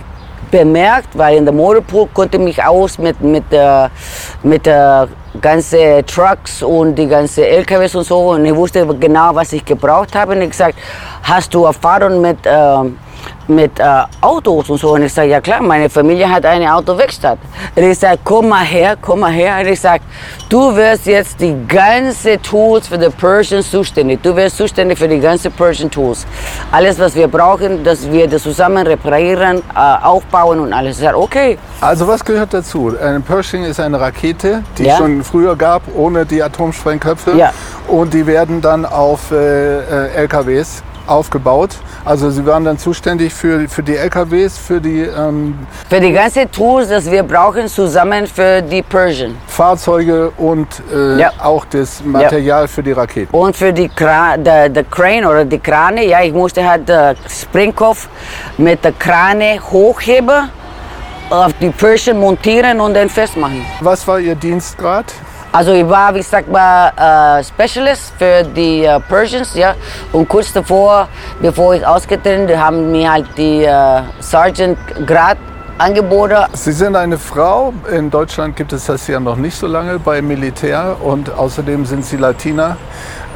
bemerkt, 0.53 1.09
weil 1.19 1.39
in 1.39 1.45
der 1.45 1.53
Motorpool 1.53 2.07
konnte 2.15 2.39
mich 2.39 2.63
aus 2.63 2.97
mit, 2.97 3.21
mit, 3.23 3.43
äh, 3.51 3.89
mit 4.45 4.69
äh, 4.69 5.07
ganzen 5.41 6.07
Trucks 6.07 6.63
und 6.63 6.95
die 6.95 7.09
ganzen 7.09 7.43
LKWs 7.43 7.97
und 7.97 8.05
so. 8.05 8.21
Und 8.35 8.45
ich 8.45 8.55
wusste 8.55 8.87
genau, 9.01 9.35
was 9.35 9.53
ich 9.53 9.65
gebraucht 9.65 10.15
habe. 10.15 10.35
Und 10.37 10.43
ich 10.43 10.51
gesagt, 10.51 10.79
hast 11.25 11.53
du 11.53 11.65
Erfahrung 11.65 12.21
mit, 12.21 12.47
äh, 12.47 12.51
mit 13.49 13.79
äh, 13.79 13.85
Autos 14.21 14.71
und 14.71 14.79
so? 14.79 14.93
Und 14.95 15.03
ich 15.03 15.13
sage, 15.13 15.29
ja 15.29 15.41
klar, 15.41 15.63
meine 15.63 15.89
Familie 15.91 16.29
hat 16.31 16.45
eine 16.47 16.75
Autowerkstatt. 16.75 17.39
Und 17.77 17.83
ich 17.83 17.99
sage, 17.99 18.19
komm 18.25 18.49
mal 18.49 18.65
her, 18.65 18.97
komm 19.01 19.21
mal 19.21 19.33
her. 19.33 19.57
Und 19.61 19.69
ich 19.69 19.81
sage, 19.81 20.03
du 20.49 20.75
wirst 20.77 21.07
jetzt 21.07 21.41
die 21.41 21.55
ganze 21.69 22.41
Tools 22.41 22.89
für 22.89 22.99
die 22.99 23.09
Persian 23.11 23.63
zuständig. 23.63 24.23
Du 24.23 24.35
wirst 24.37 24.57
zuständig 24.57 24.99
für 24.99 25.09
die 25.09 25.21
ganzen 25.21 25.53
Persian 25.53 25.91
Tools. 25.91 26.27
Alles, 26.73 26.99
was 26.99 27.15
wir 27.15 27.29
brauchen, 27.29 27.83
dass 27.85 28.11
wir 28.11 28.27
das 28.29 28.43
zusammen 28.43 28.87
reparieren, 28.87 29.59
äh, 29.75 30.05
aufbauen 30.05 30.61
und 30.61 30.73
alles. 30.73 30.99
Ich 30.99 31.05
sage, 31.05 31.19
okay. 31.19 31.59
Also 31.81 32.07
was 32.07 32.25
gehört 32.25 32.55
dazu? 32.55 32.93
Ein 33.01 33.23
Pershing 33.23 33.65
ist 33.65 33.81
eine 33.81 34.01
Rakete, 34.01 34.63
die 34.79 34.85
Ja. 34.85 34.97
schon 34.97 35.23
früher 35.23 35.57
gab, 35.57 35.83
ohne 35.95 36.25
die 36.25 36.43
Atomsprengköpfe. 36.43 37.33
Ja. 37.37 37.53
Und 37.89 38.15
die 38.15 38.27
werden 38.27 38.61
dann 38.61 38.87
auf 38.87 39.31
äh, 39.31 39.37
äh, 39.37 40.15
LKWs 40.15 40.83
aufgebaut. 41.07 41.71
Also 42.05 42.31
sie 42.31 42.45
waren 42.47 42.65
dann 42.65 42.79
zuständig 42.79 43.33
für, 43.33 43.69
für 43.69 43.83
die 43.83 43.97
LKWs, 43.97 44.59
für 44.59 44.81
die 44.81 45.01
ähm, 45.03 45.59
Für 45.89 46.01
die 46.01 46.13
ganzen 46.13 46.51
Tools, 46.51 46.89
das 46.89 47.11
wir 47.11 47.23
brauchen, 47.23 47.69
zusammen 47.69 48.27
für 48.27 48.63
die 48.63 48.83
Persian. 48.83 49.37
Fahrzeuge 49.47 50.31
und 50.39 50.69
äh, 50.93 51.19
Ja. 51.21 51.33
auch 51.43 51.65
das 51.67 52.03
Material 52.05 52.69
für 52.69 52.83
die 52.83 52.93
Raketen. 52.93 53.35
Und 53.35 53.57
für 53.57 53.73
die 53.73 53.89
Kra 53.89 54.37
der, 54.37 54.69
der 54.69 54.85
Crane 54.85 55.25
oder 55.27 55.45
die 55.45 55.59
Krane, 55.59 56.05
ja, 56.07 56.23
ich 56.23 56.33
musste 56.33 56.69
halt 56.69 56.89
den 56.89 57.17
Springkopf 57.29 58.09
mit 58.59 58.85
der 58.85 58.93
Krane 58.93 59.59
hochheben, 59.71 60.51
auf 61.31 61.53
die 61.61 61.71
Persian 61.71 62.19
montieren 62.19 62.81
und 62.81 62.95
dann 62.95 63.09
festmachen. 63.09 63.65
Was 63.81 64.07
war 64.07 64.21
Ihr 64.21 64.35
Dienstgrad? 64.35 65.07
Also 65.55 65.73
ich 65.73 65.89
war, 65.89 66.13
wie 66.13 66.19
gesagt, 66.19 66.51
mal 66.51 66.89
äh, 66.97 67.45
Specialist 67.45 68.13
für 68.19 68.43
die 68.43 68.85
äh, 68.85 68.99
Persians, 68.99 69.55
ja. 69.55 69.77
Und 70.11 70.29
kurz 70.29 70.53
davor, 70.53 71.07
bevor 71.41 71.77
ich 71.77 71.87
ausgetreten, 71.87 72.49
bin, 72.49 72.61
haben 72.61 72.91
mir 72.91 73.13
halt 73.13 73.27
die 73.37 73.63
äh, 73.63 74.03
Sergeant 74.19 74.77
Grad 75.07 75.39
angeboten. 75.79 76.39
Sie 76.55 76.73
sind 76.73 76.97
eine 76.97 77.17
Frau. 77.17 77.73
In 77.89 78.11
Deutschland 78.11 78.57
gibt 78.57 78.73
es 78.73 78.87
das 78.87 79.07
ja 79.07 79.21
noch 79.21 79.37
nicht 79.37 79.57
so 79.57 79.69
lange 79.69 80.01
beim 80.01 80.27
Militär 80.27 80.97
und 81.01 81.33
außerdem 81.33 81.87
sind 81.87 82.05
Sie 82.05 82.17
Latina. 82.17 82.77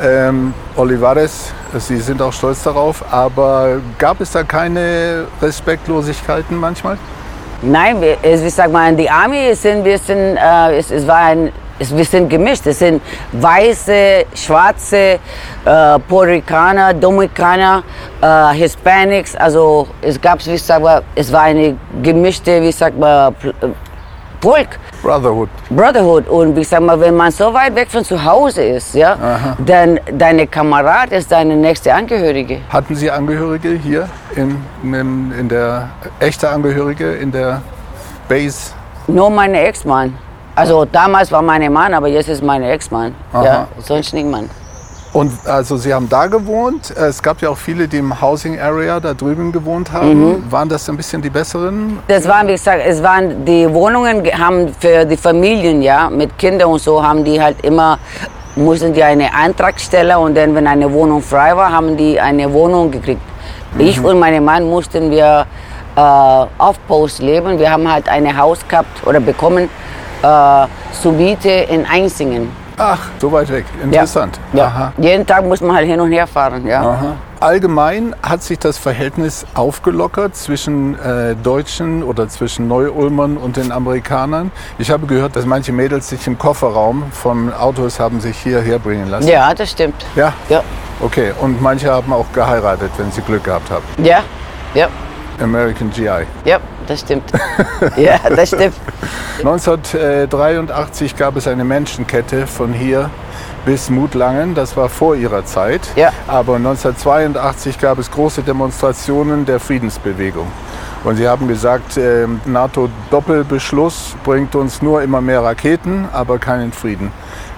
Ähm, 0.03 0.55
Olivares, 0.75 1.53
Sie 1.77 1.99
sind 1.99 2.21
auch 2.21 2.33
stolz 2.33 2.65
darauf, 2.65 3.05
aber 3.13 3.81
gab 3.97 4.21
es 4.21 4.33
da 4.33 4.43
keine 4.43 5.27
Respektlosigkeiten 5.41 6.57
manchmal? 6.57 6.99
Nein, 7.63 8.01
wir, 8.01 8.17
es, 8.23 8.43
ich 8.43 8.55
sag 8.55 8.73
mal, 8.73 8.89
in 8.91 8.97
die 8.97 9.09
Army 9.09 9.55
sind 9.55 9.85
wir 9.85 9.99
sind, 9.99 10.37
äh, 10.37 10.79
es, 10.79 10.91
es 10.91 11.07
war 11.07 11.19
ein, 11.19 11.53
es, 11.79 11.97
wir 11.97 12.05
sind 12.05 12.29
gemischt. 12.29 12.67
Es 12.67 12.79
sind 12.79 13.03
weiße, 13.33 14.27
schwarze, 14.35 14.97
äh, 14.97 15.19
Puerto 16.09 16.33
Ricaner, 16.33 16.95
Dominikaner, 16.95 17.83
äh, 18.21 18.55
Hispanics. 18.55 19.37
Also 19.37 19.89
es 20.03 20.21
gab, 20.21 20.45
wie 20.47 20.55
ich 20.55 20.63
sag 20.63 20.83
mal, 20.83 21.03
es 21.15 21.33
war 21.33 21.43
eine 21.43 21.77
gemischte, 22.03 22.61
wie 22.63 22.69
ich 22.69 22.77
sag 22.77 22.97
mal, 22.99 23.33
äh, 23.43 23.69
Volk. 24.41 24.79
Brotherhood. 25.03 25.49
Brotherhood 25.69 26.29
und 26.29 26.57
ich 26.57 26.69
sag 26.69 26.81
mal, 26.81 27.01
wenn 27.01 27.17
man 27.17 27.33
so 27.33 27.53
weit 27.53 27.75
weg 27.75 27.91
von 27.91 28.05
zu 28.05 28.23
Hause 28.23 28.63
ist, 28.63 28.95
ja, 28.95 29.17
dann 29.59 29.99
deine 30.13 30.47
Kamerad 30.47 31.11
ist 31.11 31.33
deine 31.33 31.57
nächste 31.57 31.93
Angehörige. 31.93 32.61
Hatten 32.69 32.95
Sie 32.95 33.11
Angehörige 33.11 33.71
hier 33.71 34.09
in, 34.37 34.57
in, 34.83 35.33
in 35.33 35.49
der 35.49 35.89
echte 36.21 36.49
Angehörige 36.49 37.15
in 37.15 37.33
der 37.33 37.63
Base? 38.29 38.73
Nur 39.09 39.29
meine 39.31 39.61
Ex-Mann. 39.61 40.17
Also 40.59 40.85
damals 40.85 41.31
war 41.33 41.43
mein 41.43 41.73
Mann, 41.73 41.95
aber 41.95 42.09
jetzt 42.09 42.29
ist 42.29 42.43
mein 42.43 42.63
Ex-Mann. 42.63 43.15
Ja, 43.33 43.69
sonst 43.79 44.13
niemand. 44.15 44.51
Und 45.13 45.33
also 45.47 45.77
Sie 45.79 45.93
haben 45.95 46.09
da 46.09 46.27
gewohnt. 46.27 46.91
Es 46.95 47.23
gab 47.23 47.41
ja 47.41 47.49
auch 47.49 47.57
viele, 47.57 47.89
die 47.89 47.99
im 47.99 48.21
Housing 48.21 48.61
Area 48.61 49.01
da 49.01 49.15
drüben 49.15 49.51
gewohnt 49.53 49.91
haben. 49.93 50.45
Waren 50.51 50.69
das 50.69 50.89
ein 50.89 50.97
bisschen 50.97 51.23
die 51.23 51.31
besseren? 51.31 51.99
Das 52.09 52.29
waren, 52.29 52.47
wie 52.47 52.53
gesagt, 52.53 52.83
es 52.87 53.03
waren 53.03 53.45
die 53.45 53.73
Wohnungen 53.73 54.23
ge- 54.23 54.35
haben 54.35 54.69
für 54.79 55.05
die 55.07 55.17
Familien, 55.17 55.81
ja, 55.81 56.11
mit 56.11 56.37
Kindern 56.39 56.69
und 56.69 56.81
so 56.81 57.03
haben 57.03 57.25
die 57.25 57.41
halt 57.41 57.57
immer 57.65 57.99
mussten 58.57 58.93
die 58.93 59.03
eine 59.05 59.33
Antrag 59.33 59.79
stellen 59.81 60.17
und 60.17 60.37
dann, 60.37 60.53
wenn 60.55 60.67
eine 60.67 60.93
Wohnung 60.93 61.23
frei 61.23 61.57
war, 61.57 61.71
haben 61.71 61.97
die 61.97 62.19
eine 62.21 62.53
Wohnung 62.53 62.91
gekriegt. 62.91 63.23
Ich 63.79 64.03
und 64.03 64.19
mein 64.19 64.45
Mann 64.45 64.69
mussten 64.69 65.11
wir 65.11 65.47
äh, 65.97 66.01
auf 66.59 66.77
Post 66.89 67.21
leben. 67.21 67.59
Wir 67.59 67.71
haben 67.71 67.91
halt 67.91 68.09
ein 68.09 68.37
Haus 68.37 68.59
gehabt 68.69 69.07
oder 69.07 69.21
bekommen 69.21 69.69
äh, 70.23 70.67
zur 71.01 71.13
Miete 71.13 71.49
in 71.51 71.87
Einsingen. 71.87 72.51
Ach, 72.81 72.99
so 73.21 73.33
weit 73.33 73.51
weg. 73.51 73.65
Interessant. 73.83 74.39
Ja. 74.53 74.67
Aha. 74.67 74.93
Jeden 74.99 75.27
Tag 75.27 75.45
muss 75.45 75.61
man 75.61 75.75
halt 75.77 75.87
hin 75.89 75.99
und 76.01 76.13
her 76.13 76.29
fahren. 76.29 76.65
Ja. 76.67 76.81
Aha. 76.81 77.17
Allgemein 77.41 78.15
hat 78.23 78.43
sich 78.43 78.59
das 78.59 78.79
Verhältnis 78.79 79.47
aufgelockert 79.55 80.37
zwischen 80.37 80.97
äh, 81.01 81.35
Deutschen 81.37 82.03
oder 82.05 82.29
zwischen 82.29 82.69
Neu-Ulmern 82.69 83.37
und 83.37 83.57
den 83.57 83.73
Amerikanern. 83.73 84.51
Ich 84.79 84.91
habe 84.91 85.07
gehört, 85.07 85.35
dass 85.35 85.45
manche 85.45 85.73
Mädels 85.73 86.09
sich 86.09 86.25
im 86.29 86.39
Kofferraum 86.39 87.05
von 87.13 87.53
Autos 87.53 87.99
haben 87.99 88.21
sich 88.21 88.37
hierher 88.39 88.79
bringen 88.79 89.09
lassen. 89.09 89.29
ja, 89.29 89.53
das 89.55 89.71
stimmt. 89.71 90.05
Ja? 90.15 90.33
Ja, 90.49 90.63
Okay. 91.01 91.33
Und 91.41 91.61
manche 91.63 91.91
haben 91.93 92.13
auch 92.13 92.27
geheiratet, 92.33 92.91
wenn 92.97 93.11
sie 93.13 93.23
Glück 93.23 93.45
gehabt 93.45 93.71
haben. 93.71 93.85
ja, 94.05 94.21
ja. 94.75 94.89
American 95.41 95.91
GI. 95.91 96.27
Ja, 96.45 96.59
das 96.89 97.01
stimmt. 97.01 97.31
ja, 97.97 98.19
das 98.35 98.49
stimmt. 98.49 98.75
1983 99.39 101.17
gab 101.17 101.37
es 101.37 101.47
eine 101.47 101.65
Menschenkette 101.65 102.47
von 102.47 102.73
hier 102.73 103.11
bis 103.65 103.91
Mutlangen. 103.91 104.55
Das 104.55 104.77
war 104.77 104.89
vor 104.89 105.15
ihrer 105.15 105.45
Zeit. 105.45 105.83
Ja. 105.95 106.11
Aber 106.27 106.57
1982 106.57 107.79
gab 107.79 107.99
es 107.99 108.11
große 108.11 108.43
Demonstrationen 108.43 109.45
der 109.45 109.61
Friedensbewegung. 109.61 110.47
Und 111.05 111.17
sie 111.17 111.29
haben 111.29 111.47
gesagt, 111.47 111.97
äh, 111.97 112.27
NATO-Doppelbeschluss 112.45 114.17
bringt 114.25 114.55
uns 114.57 114.83
nur 114.83 115.03
immer 115.03 115.21
mehr 115.21 115.43
Raketen, 115.43 116.09
aber 116.13 116.39
keinen 116.39 116.73
Frieden. 116.73 117.13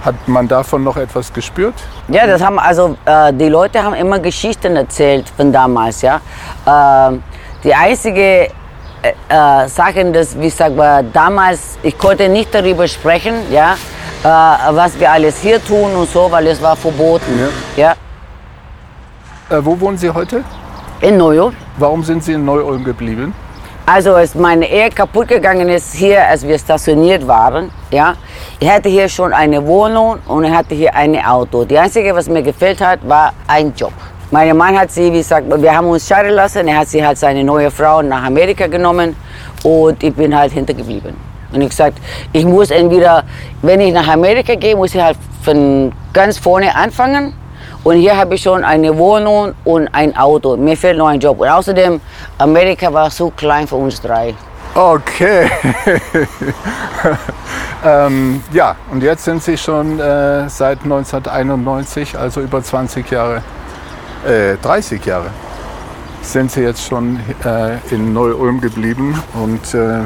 Hat 0.05 0.15
man 0.27 0.47
davon 0.47 0.85
noch 0.85 0.97
etwas 0.97 1.33
gespürt? 1.33 1.75
Ja, 2.09 2.27
das 2.27 2.43
haben 2.43 2.59
also 2.59 2.97
äh, 3.05 3.33
die 3.33 3.49
Leute 3.49 3.83
haben 3.83 3.95
immer 3.95 4.19
Geschichten 4.19 4.77
erzählt 4.77 5.31
von 5.37 5.53
damals, 5.53 6.03
ja. 6.03 6.21
Äh, 6.67 7.19
die 7.65 7.75
einzige 7.75 8.49
äh, 9.03 9.13
äh, 9.29 9.69
Sache, 9.69 10.05
dass 10.13 10.39
wie 10.39 10.51
sag 10.51 10.77
mal, 10.77 11.05
damals 11.13 11.79
ich 11.83 11.97
konnte 11.97 12.29
nicht 12.29 12.55
darüber 12.55 12.87
sprechen, 12.87 13.35
ja, 13.51 13.75
äh, 14.23 14.27
was 14.75 14.99
wir 14.99 15.11
alles 15.11 15.41
hier 15.41 15.63
tun 15.65 15.95
und 15.95 16.11
so, 16.11 16.31
weil 16.31 16.47
es 16.49 16.61
war 16.61 16.77
verboten, 16.77 17.49
ja. 17.77 17.93
Äh, 19.51 19.57
wo 19.61 19.79
wohnen 19.81 19.97
Sie 19.97 20.11
heute? 20.11 20.45
In 21.01 21.17
Neu-Ulm. 21.17 21.57
Warum 21.79 22.05
sind 22.05 22.23
Sie 22.23 22.35
in 22.35 22.45
Neu-Ulm 22.45 22.85
geblieben? 22.85 23.35
Also 23.87 24.15
als 24.15 24.35
meine 24.35 24.71
Ehe 24.71 24.91
kaputt 24.91 25.29
gegangen 25.29 25.69
ist 25.69 25.95
hier, 25.95 26.25
als 26.25 26.47
wir 26.47 26.59
stationiert 26.59 27.27
waren, 27.27 27.71
ja, 27.91 28.15
ich 28.61 28.71
hatte 28.71 28.89
hier 28.89 29.09
schon 29.09 29.33
eine 29.33 29.67
Wohnung 29.67 30.19
und 30.29 30.45
ich 30.45 30.53
hatte 30.53 30.75
hier 30.75 30.95
ein 30.95 31.17
Auto. 31.25 31.65
Die 31.65 31.77
einzige, 31.77 32.15
was 32.15 32.29
mir 32.29 32.43
gefehlt 32.43 32.81
hat, 32.81 33.01
war 33.09 33.33
ein 33.49 33.73
Job. 33.75 33.93
Mein 34.33 34.57
Mann 34.57 34.79
hat 34.79 34.93
sie, 34.93 35.13
wie 35.13 35.19
gesagt, 35.19 35.47
wir 35.61 35.77
haben 35.77 35.89
uns 35.89 36.07
scheiden 36.07 36.33
lassen. 36.33 36.69
Er 36.69 36.79
hat 36.79 36.89
sie 36.89 37.05
halt 37.05 37.19
seine 37.19 37.43
neue 37.43 37.69
Frau 37.69 38.01
nach 38.01 38.23
Amerika 38.23 38.69
genommen 38.69 39.17
und 39.65 40.01
ich 40.03 40.15
bin 40.15 40.37
halt 40.37 40.53
hintergeblieben. 40.53 41.17
Und 41.53 41.61
ich 41.63 41.71
gesagt, 41.71 41.99
ich 42.33 42.45
muss 42.45 42.71
entweder, 42.71 43.25
wenn 43.61 43.81
ich 43.81 43.93
nach 43.93 44.07
Amerika 44.07 44.55
gehe, 44.55 44.77
muss 44.77 44.95
ich 44.95 45.03
halt 45.03 45.17
von 45.43 45.93
ganz 46.13 46.39
vorne 46.39 46.73
anfangen. 46.77 47.35
Und 47.83 47.97
hier 47.97 48.17
habe 48.17 48.37
ich 48.37 48.43
schon 48.43 48.63
eine 48.63 48.97
Wohnung 48.97 49.55
und 49.65 49.89
ein 49.89 50.17
Auto. 50.17 50.57
Mir 50.57 50.77
fehlt 50.77 50.99
noch 50.99 51.09
ein 51.09 51.19
Job. 51.19 51.41
Und 51.41 51.49
außerdem, 51.49 52.01
Amerika 52.39 52.93
war 52.93 53.11
so 53.11 53.31
klein 53.31 53.67
für 53.67 53.77
uns 53.77 54.01
drei. 54.01 54.35
Okay. 54.75 55.51
ähm, 57.85 58.45
ja, 58.53 58.77
und 58.93 59.03
jetzt 59.03 59.25
sind 59.25 59.43
Sie 59.43 59.57
schon 59.57 59.99
äh, 59.99 60.49
seit 60.49 60.85
1991, 60.85 62.17
also 62.17 62.41
über 62.43 62.63
20 62.63 63.11
Jahre, 63.11 63.43
äh, 64.27 64.57
30 64.57 65.05
Jahre, 65.05 65.31
sind 66.23 66.51
Sie 66.51 66.61
jetzt 66.63 66.85
schon 66.87 67.21
äh, 67.45 67.79
in 67.91 68.13
Neu-Ulm 68.13 68.61
geblieben. 68.61 69.23
Und 69.35 69.75
äh, 69.75 70.05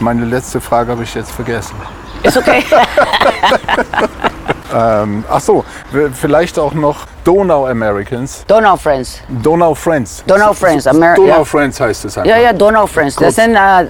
meine 0.00 0.24
letzte 0.24 0.60
Frage 0.60 0.92
habe 0.92 1.04
ich 1.04 1.14
jetzt 1.14 1.30
vergessen. 1.30 1.76
Ist 2.22 2.36
okay. 2.36 2.64
Ähm, 4.74 5.24
ach 5.30 5.40
so, 5.40 5.64
vielleicht 6.12 6.58
auch 6.58 6.74
noch 6.74 7.06
Donau 7.28 7.66
Americans. 7.66 8.42
Donau 8.46 8.74
Friends. 8.76 9.20
Donau 9.28 9.74
Friends. 9.74 10.24
Donau 10.26 10.54
Friends, 10.54 10.86
Ameri- 10.86 11.16
Donau 11.16 11.38
ja. 11.40 11.44
Friends 11.44 11.78
heißt 11.78 12.06
es 12.06 12.16
einfach. 12.16 12.30
Ja, 12.30 12.38
ja, 12.38 12.54
Donau 12.54 12.86
Friends. 12.86 13.16
Gut. 13.16 13.26
Das 13.26 13.34
sind 13.34 13.54
äh, 13.54 13.84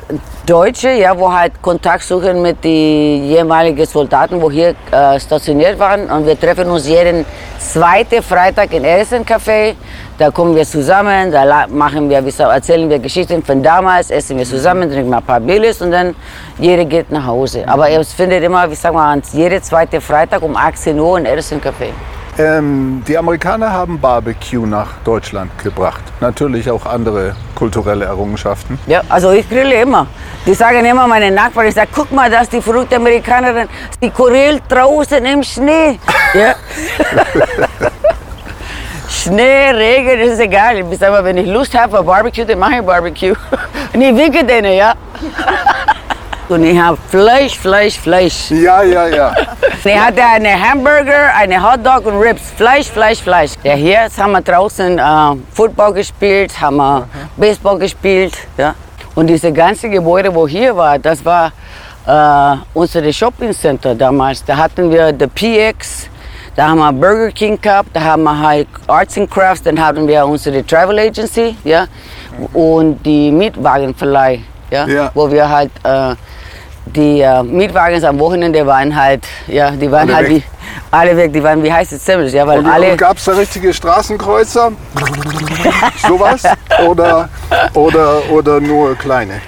Deutsche, 0.45 0.91
ja, 0.91 1.17
wo 1.17 1.33
halt 1.33 1.53
Kontakt 1.63 2.03
suchen 2.03 2.43
mit 2.43 2.65
den 2.65 3.29
jeweiligen 3.29 3.87
Soldaten, 3.87 4.43
wo 4.43 4.51
hier 4.51 4.75
äh, 4.91 5.21
stationiert 5.21 5.79
waren. 5.79 6.11
Und 6.11 6.27
wir 6.27 6.37
treffen 6.37 6.69
uns 6.69 6.89
jeden 6.89 7.25
zweiten 7.61 8.25
Freitag 8.25 8.73
in 8.73 8.83
Edison 8.85 9.25
Café. 9.25 9.77
Da 10.19 10.33
kommen 10.33 10.57
wir 10.57 10.65
zusammen, 10.65 11.31
da 11.31 11.69
machen 11.69 12.11
wir, 12.11 12.19
erzählen 12.19 12.91
wir 12.91 12.99
Geschichten 12.99 13.41
von 13.45 13.63
damals, 13.63 14.11
essen 14.11 14.37
wir 14.37 14.47
zusammen, 14.47 14.91
trinken 14.91 15.11
mal 15.11 15.19
ein 15.19 15.23
paar 15.23 15.39
Billys 15.39 15.81
und 15.81 15.93
dann 15.93 16.17
jeder 16.59 16.85
geht 16.85 17.13
nach 17.13 17.25
Hause. 17.25 17.63
Aber 17.69 17.89
es 17.89 18.13
findet 18.13 18.43
immer, 18.43 18.69
wie 18.69 18.75
sagen 18.75 18.97
wir, 18.97 19.23
jeden 19.33 19.63
zweiten 19.63 20.01
Freitag 20.01 20.43
um 20.43 20.57
18 20.57 20.99
Uhr 20.99 21.19
in 21.19 21.27
Edison 21.27 21.61
Café. 21.61 21.91
Ähm, 22.39 23.03
die 23.09 23.19
Amerikaner 23.19 23.73
haben 23.73 24.01
Barbecue 24.01 24.65
nach 24.65 24.99
Deutschland 25.05 25.51
gebracht. 25.59 26.03
Natürlich 26.21 26.71
auch 26.71 26.87
andere 26.87 27.35
kulturelle 27.57 28.05
Errungenschaften. 28.05 28.79
Ja, 28.87 29.03
also 29.09 29.33
ich 29.33 29.49
grille 29.49 29.83
immer. 29.83 30.07
Die 30.47 30.55
sagen 30.55 30.85
immer, 30.85 31.09
meine 31.09 31.33
Nachbarn, 31.33 31.67
ich 31.67 31.75
sage, 31.75 31.89
guck 31.93 32.13
mal, 32.13 32.31
das 32.31 32.43
ist 32.43 32.53
die 32.53 32.63
verrückte 32.63 32.95
Amerikanerin, 32.95 33.69
die 34.01 34.11
grillt 34.11 34.63
draußen 34.69 35.25
im 35.25 35.43
Schnee. 35.43 35.99
Ja. 36.33 36.55
Schnee, 39.09 39.71
Regen, 39.71 40.21
das 40.21 40.35
ist 40.35 40.41
egal. 40.41 40.79
Ich 40.79 40.99
sag 40.99 41.11
mal, 41.11 41.25
wenn 41.25 41.39
ich 41.39 41.47
Lust 41.49 41.77
habe 41.77 41.99
auf 41.99 42.07
Barbecue, 42.07 42.45
dann 42.45 42.61
mache 42.61 42.77
ich 42.77 42.83
Barbecue. 42.83 43.35
Und 43.93 44.01
ich 44.01 44.15
winke 44.15 44.45
denen, 44.45 44.75
ja. 44.75 44.95
Und 46.49 46.65
ich 46.65 46.79
habe 46.79 46.97
Fleisch, 47.11 47.59
Fleisch, 47.59 47.99
Fleisch. 47.99 48.51
Ja, 48.51 48.83
ja, 48.83 49.07
ja. 49.09 49.35
Ich 49.85 49.97
hatte 49.97 50.23
eine 50.23 50.51
Hamburger, 50.61 51.33
eine 51.37 51.63
Hotdog 51.63 52.07
und 52.07 52.19
Ribs. 52.21 52.43
Fleisch, 52.57 52.89
Fleisch, 52.89 53.21
Fleisch. 53.23 53.53
Ja, 53.63 53.75
hier 53.75 54.09
haben 54.19 54.33
wir 54.33 54.41
draußen 54.41 54.99
äh, 54.99 55.03
Football 55.53 55.93
gespielt, 55.95 56.59
haben 56.61 56.77
wir 56.77 57.07
Baseball 57.37 57.79
gespielt. 57.79 58.35
Ja. 58.57 58.75
Und 59.15 59.29
diese 59.29 59.53
ganze 59.53 59.89
Gebäude, 59.89 60.35
wo 60.35 60.49
hier 60.49 60.77
war, 60.77 60.99
das 60.99 61.25
war 61.25 61.53
äh, 62.07 62.57
unser 62.75 63.13
Shopping 63.13 63.53
Center 63.53 63.95
damals. 63.95 64.45
Da 64.45 64.57
hatten 64.57 64.91
wir 64.91 65.15
the 65.19 65.27
PX, 65.27 66.09
da 66.57 66.69
haben 66.69 66.79
wir 66.79 66.93
Burger 66.93 67.31
King 67.31 67.59
gehabt, 67.61 67.91
da 67.93 68.01
haben 68.01 68.25
wir 68.25 68.39
halt 68.39 68.69
Arts 68.89 69.17
and 69.17 69.31
Crafts, 69.31 69.63
dann 69.63 69.79
hatten 69.83 70.07
wir 70.09 70.27
unsere 70.27 70.65
Travel 70.67 70.99
Agency, 70.99 71.57
ja, 71.65 71.87
und 72.53 73.01
die 73.05 73.31
Mietwagenverleih, 73.31 74.41
ja, 74.71 74.87
Ja. 74.87 75.11
wo 75.15 75.31
wir 75.31 75.49
halt 75.49 75.71
äh, 75.85 76.15
die 76.97 77.21
äh, 77.21 77.43
Mietwagen 77.43 78.05
am 78.05 78.19
Wochenende 78.19 78.67
waren 78.67 78.95
halt, 78.95 79.27
ja, 79.47 79.71
die 79.71 79.91
waren 79.91 80.09
Alle 80.09 80.17
halt 80.17 80.29
weg. 80.29 80.37
wie 80.37 80.59
alle 80.91 81.17
weg, 81.17 81.33
die 81.33 81.43
waren 81.43 81.63
wie 81.63 81.73
heiße 81.73 81.99
Semmels, 81.99 82.33
ja, 82.33 82.47
weil 82.47 82.61
Und, 82.61 82.67
alle 82.67 82.93
und 82.93 82.99
gab 82.99 83.17
es 83.17 83.25
da 83.25 83.33
richtige 83.33 83.73
Straßenkreuzer? 83.75 84.73
Sowas? 86.07 86.43
Oder, 86.87 87.29
oder, 87.75 88.31
oder 88.31 88.61
nur 88.61 88.97
kleine? 88.97 89.41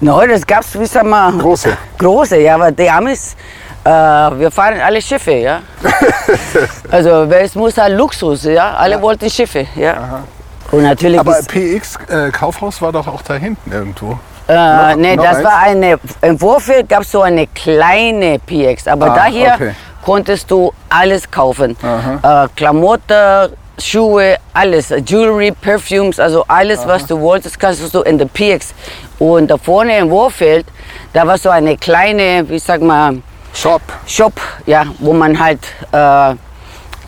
No, 0.00 0.24
das 0.26 0.46
gab's, 0.46 0.78
wie 0.78 0.86
sag 0.86 1.04
mal, 1.04 1.32
Große. 1.32 1.76
große, 1.98 2.38
ja, 2.38 2.54
aber 2.56 2.72
die 2.72 2.90
Amis, 2.90 3.36
äh, 3.84 3.88
wir 3.90 4.50
fahren 4.50 4.80
alle 4.80 5.00
Schiffe, 5.00 5.32
ja. 5.32 5.60
also 6.90 7.24
es 7.24 7.54
muss 7.54 7.76
halt 7.78 7.96
Luxus, 7.96 8.44
ja, 8.44 8.74
alle 8.74 9.00
wollten 9.00 9.30
Schiffe, 9.30 9.66
ja. 9.76 10.24
Und 10.70 10.84
natürlich 10.84 11.20
Aber 11.20 11.34
PX 11.34 11.98
äh, 12.08 12.30
Kaufhaus 12.30 12.80
war 12.80 12.92
doch 12.92 13.06
auch 13.06 13.22
da 13.22 13.34
hinten 13.34 13.70
irgendwo. 13.70 14.18
Äh, 14.52 14.96
nee, 14.96 15.16
das 15.16 15.36
eins? 15.36 15.44
war 15.44 15.58
eine, 15.60 15.98
im 16.22 16.38
Vorfeld 16.38 16.88
gab 16.88 17.02
es 17.02 17.10
so 17.12 17.22
eine 17.22 17.46
kleine 17.48 18.38
PX, 18.38 18.88
aber 18.88 19.12
Ah, 19.12 19.16
da 19.16 19.24
hier 19.26 19.52
okay. 19.54 19.74
konntest 20.04 20.50
du 20.50 20.72
alles 20.88 21.30
kaufen. 21.30 21.76
Aha. 21.82 22.44
Äh, 22.44 22.48
Klamotten, 22.56 23.52
Schuhe, 23.80 24.36
alles, 24.52 24.90
Jewelry, 25.06 25.50
Perfumes, 25.52 26.20
also 26.20 26.44
alles, 26.46 26.86
was 26.86 27.06
du 27.06 27.18
wolltest, 27.20 27.58
kannst 27.58 27.94
du 27.94 28.00
in 28.02 28.18
der 28.18 28.26
PX. 28.26 28.74
Und 29.18 29.50
da 29.50 29.56
vorne 29.56 29.98
im 29.98 30.08
Vorfeld, 30.10 30.66
da 31.12 31.26
war 31.26 31.38
so 31.38 31.48
eine 31.50 31.76
kleine, 31.76 32.44
wie 32.48 32.58
sag 32.58 32.80
mal, 32.82 33.16
Shop. 33.54 33.82
Shop, 34.06 34.32
ja, 34.66 34.84
wo 34.98 35.12
man 35.12 35.38
halt 35.38 35.60
äh, 35.92 36.34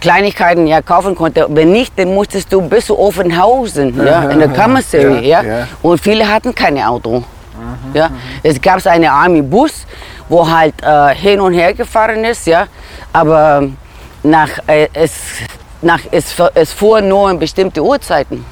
Kleinigkeiten 0.01 0.67
ja 0.67 0.83
kaufen 0.83 1.15
konnte. 1.15 1.47
Wenn 1.49 1.73
nicht, 1.73 1.99
dann 1.99 2.13
musstest 2.15 2.53
du 2.53 2.61
bis 2.61 2.87
zu 2.87 2.99
Offenhausen, 2.99 4.05
ja, 4.05 4.25
in 4.29 4.39
der 4.39 4.49
Commissary, 4.51 5.27
Ja, 5.27 5.43
ja. 5.43 5.69
Und 5.81 5.99
viele 6.01 6.29
hatten 6.31 6.55
kein 6.55 6.79
Auto. 6.83 7.25
Ja. 7.93 8.11
Es 8.43 8.61
gab 8.61 8.85
einen 8.87 9.09
Army-Bus, 9.11 9.87
wo 10.29 10.49
halt 10.49 10.75
äh, 10.83 11.14
hin 11.14 11.40
und 11.40 11.55
her 11.55 11.75
gefahren 11.75 12.25
ist, 12.25 12.47
ja, 12.47 12.67
aber 13.12 13.69
nach, 14.23 14.49
äh, 14.67 14.88
es, 14.95 15.12
nach, 15.83 16.01
es, 16.11 16.35
es 16.55 16.73
fuhr 16.73 17.01
nur 17.01 17.31
in 17.31 17.38
bestimmte 17.38 17.83
Uhrzeiten. 17.83 18.45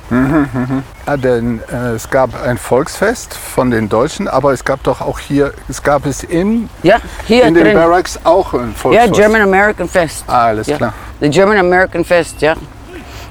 Ja, 1.07 1.17
denn 1.17 1.61
äh, 1.73 1.95
es 1.95 2.09
gab 2.09 2.31
ein 2.45 2.59
Volksfest 2.59 3.35
von 3.35 3.71
den 3.71 3.89
Deutschen, 3.89 4.29
aber 4.29 4.53
es 4.53 4.65
gab 4.65 4.83
doch 4.83 5.01
auch 5.01 5.19
hier, 5.19 5.53
es 5.69 5.83
gab 5.83 6.07
es 6.07 6.23
in, 6.23 6.69
Ja, 6.83 6.99
hier 7.27 7.45
in 7.45 7.55
den. 7.55 7.75
Barracks 7.75 8.21
auch 8.25 8.53
ein 8.55 8.69
Ja, 8.69 8.75
Volksfest. 8.77 9.15
German 9.15 9.41
American 9.43 9.89
Fest. 9.89 10.25
Ah, 10.27 10.47
alles 10.47 10.67
ja. 10.67 10.77
klar. 10.77 10.95
The 11.21 11.29
German 11.31 11.59
American 11.59 12.05
Fest, 12.05 12.41
ja. 12.41 12.55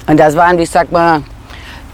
Und 0.07 0.17
das 0.19 0.35
war, 0.35 0.57
wie 0.57 0.65
sagt 0.65 0.91
man, 0.91 1.23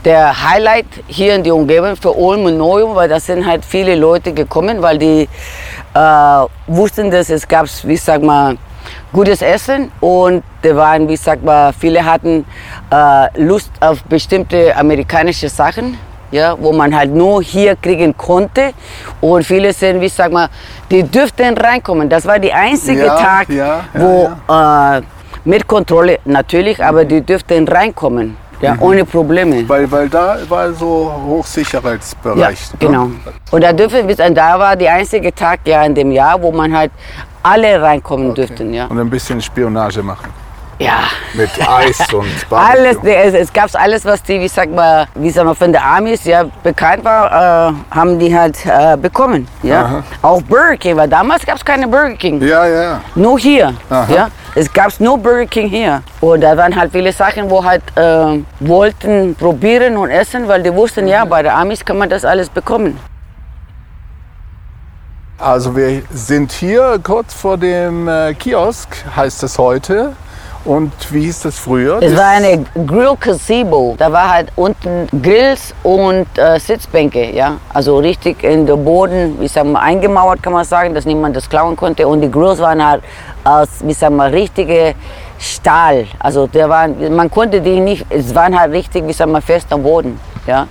der 0.06 0.50
Highlight 0.50 0.86
hier 1.08 1.36
in 1.36 1.44
die 1.44 1.52
Umgebung 1.52 1.96
für 1.96 2.12
Ulm 2.12 2.46
und 2.46 2.58
Neu, 2.58 2.84
weil 2.96 3.10
da 3.10 3.20
sind 3.20 3.46
halt 3.46 3.66
viele 3.66 3.96
Leute 3.96 4.34
gekommen, 4.34 4.82
weil 4.82 4.98
die 4.98 5.28
äh, 5.94 6.00
wussten, 6.68 7.12
dass 7.12 7.30
es 7.30 7.48
gab, 7.48 7.68
wie 7.84 7.98
sagt 7.98 8.24
man, 8.24 8.58
gutes 9.12 9.42
Essen 9.42 9.92
und 10.00 10.44
da 10.62 10.76
waren, 10.76 11.08
wie 11.08 11.18
sagt 11.18 11.44
man, 11.44 11.74
viele 11.74 12.04
hatten 12.04 12.46
äh, 12.92 13.42
Lust 13.42 13.72
auf 13.80 14.04
bestimmte 14.04 14.76
amerikanische 14.76 15.50
Sachen. 15.50 15.98
Ja, 16.30 16.58
wo 16.60 16.74
man 16.74 16.94
halt 16.94 17.12
nur 17.14 17.42
hier 17.42 17.78
kriegen 17.78 18.16
konnte 18.18 18.74
und 19.22 19.46
viele 19.46 19.72
sind, 19.72 20.02
wie 20.02 20.10
sag 20.10 20.30
mal, 20.30 20.50
die 20.92 21.02
dürften 21.02 21.58
reinkommen. 21.58 22.10
Das 22.10 22.26
war 22.26 22.38
der 22.38 22.54
einzige 22.54 23.06
Ja, 23.06 23.16
Tag, 23.16 23.48
ja, 23.48 23.56
ja, 23.66 23.82
wo 23.94 24.30
Äh, 24.54 25.02
mit 25.46 25.66
Kontrolle 25.66 26.20
natürlich, 26.26 26.84
aber 26.84 27.06
die 27.06 27.22
dürften 27.22 27.66
reinkommen. 27.66 28.36
Ja, 28.62 28.76
ohne 28.80 29.06
Probleme. 29.06 29.68
Weil, 29.70 29.92
weil 29.92 30.10
da 30.10 30.38
war 30.50 30.74
so 30.74 31.14
Hochsicherheitsbereich. 31.28 32.40
Ja, 32.40 32.50
ne? 32.50 32.78
genau. 32.80 33.12
Und 33.52 33.64
da 33.64 33.72
dürfen 33.72 34.08
wir, 34.08 34.16
da 34.16 34.60
war 34.60 34.76
der 34.76 34.94
einzige 34.94 35.34
Tag 35.34 35.60
ja 35.66 35.84
in 35.84 35.94
dem 35.94 36.12
Jahr, 36.12 36.42
wo 36.42 36.52
man 36.52 36.76
halt 36.76 36.92
alle 37.44 37.82
reinkommen 37.82 38.34
dürften, 38.34 38.74
ja. 38.74 38.88
Und 38.88 39.00
ein 39.00 39.10
bisschen 39.10 39.40
Spionage 39.42 40.02
machen. 40.02 40.30
Ja. 40.80 41.00
Mit 41.34 41.50
Eis 41.68 41.98
und 42.14 42.28
Alles, 42.52 42.98
Barbecue. 42.98 43.16
es, 43.16 43.34
es 43.34 43.54
gab 43.54 43.70
alles, 43.74 44.06
was 44.06 44.22
die, 44.22 44.40
wie 44.40 44.48
sag 44.48 44.70
mal, 44.70 45.08
wie 45.16 45.30
sag 45.32 45.46
mal, 45.46 45.56
von 45.56 45.72
der 45.72 45.84
Amis 45.84 46.24
ja 46.26 46.46
bekannt 46.62 47.04
war, 47.04 47.72
äh, 47.72 47.74
haben 47.96 48.20
die 48.20 48.36
halt 48.36 48.58
äh, 48.66 48.96
bekommen. 48.96 49.48
Ja? 49.64 49.82
Aha. 49.82 50.04
Auch 50.22 50.42
Burger 50.44 50.78
King, 50.78 50.96
weil 50.98 51.08
damals 51.08 51.46
gab 51.46 51.56
es 51.58 51.66
keine 51.66 51.88
Burger 51.88 52.14
King. 52.16 52.42
Ja, 52.42 52.68
ja. 52.68 53.02
Nur 53.16 53.40
hier. 53.40 53.74
Aha. 53.90 54.14
Ja? 54.14 54.28
Es 54.60 54.74
gab 54.74 55.00
nur 55.00 55.20
Burger 55.20 55.46
King 55.46 55.70
hier. 55.70 56.02
Und 56.20 56.42
da 56.42 56.58
waren 56.58 56.76
halt 56.76 56.92
viele 56.92 57.14
Sachen, 57.14 57.48
wo 57.48 57.64
halt 57.64 57.84
äh, 57.96 58.44
wollten 58.60 59.36
probieren 59.36 59.96
und 59.98 60.10
essen, 60.10 60.48
weil 60.48 60.64
die 60.64 60.74
wussten, 60.74 61.08
ja, 61.08 61.26
bei 61.26 61.44
der 61.44 61.56
Amis 61.56 61.86
kann 61.86 62.00
man 62.00 62.10
das 62.10 62.26
alles 62.26 62.50
bekommen. 62.50 63.00
Also 65.38 65.76
wir 65.76 66.02
sind 66.10 66.52
hier 66.52 67.00
kurz 67.04 67.36
vor 67.36 67.58
dem 67.58 68.08
äh, 68.08 68.34
Kiosk, 68.34 68.98
heißt 69.16 69.44
es 69.44 69.60
heute. 69.60 70.14
Und 70.68 70.92
wie 71.14 71.22
hieß 71.22 71.44
das 71.44 71.58
früher? 71.58 72.00
Es 72.02 72.12
Das- 72.12 72.20
war 72.20 72.28
eine 72.32 72.66
Grill 72.86 73.16
Gazebo. 73.18 73.96
Da 73.98 74.12
war 74.12 74.30
halt 74.34 74.50
unten 74.58 75.08
Grills 75.24 75.74
und 75.82 76.28
äh, 76.38 76.60
Sitzbänke, 76.60 77.32
ja. 77.34 77.54
Also 77.74 78.00
richtig 78.00 78.44
in 78.44 78.66
den 78.66 78.84
Boden, 78.84 79.38
wie 79.40 79.48
sagen 79.48 79.72
wir, 79.72 79.82
eingemauert 79.82 80.44
kann 80.44 80.52
man 80.52 80.66
sagen, 80.66 80.94
dass 80.94 81.06
niemand 81.06 81.38
das 81.38 81.50
klauen 81.50 81.78
konnte. 81.78 82.06
Und 82.06 82.20
die 82.20 82.30
Grills 82.30 82.60
waren 82.60 82.86
halt 82.86 83.02
aus, 83.46 83.70
wie 83.82 83.94
sagen 83.94 84.18
wir, 84.18 84.30
richtige 84.32 84.94
Stahl. 85.40 86.06
Also 86.20 86.48
der 86.48 86.68
waren, 86.68 87.16
man 87.16 87.32
konnte 87.32 87.62
die 87.62 87.80
nicht, 87.80 88.06
es 88.10 88.36
waren 88.36 88.60
halt 88.60 88.74
richtig, 88.74 89.08
wie 89.08 89.14
sagen 89.14 89.32
wir, 89.32 89.42
fest 89.42 89.68
am 89.72 89.84
Boden, 89.84 90.20
ja. 90.48 90.68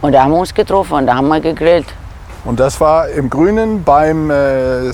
Und 0.00 0.12
da 0.12 0.24
haben 0.24 0.32
wir 0.32 0.38
uns 0.40 0.52
getroffen 0.52 0.94
und 0.94 1.06
da 1.06 1.14
haben 1.14 1.28
wir 1.28 1.38
gegrillt. 1.40 1.86
Und 2.44 2.58
das 2.58 2.80
war 2.80 3.08
im 3.08 3.30
Grünen 3.30 3.84
beim, 3.84 4.30
äh, 4.32 4.88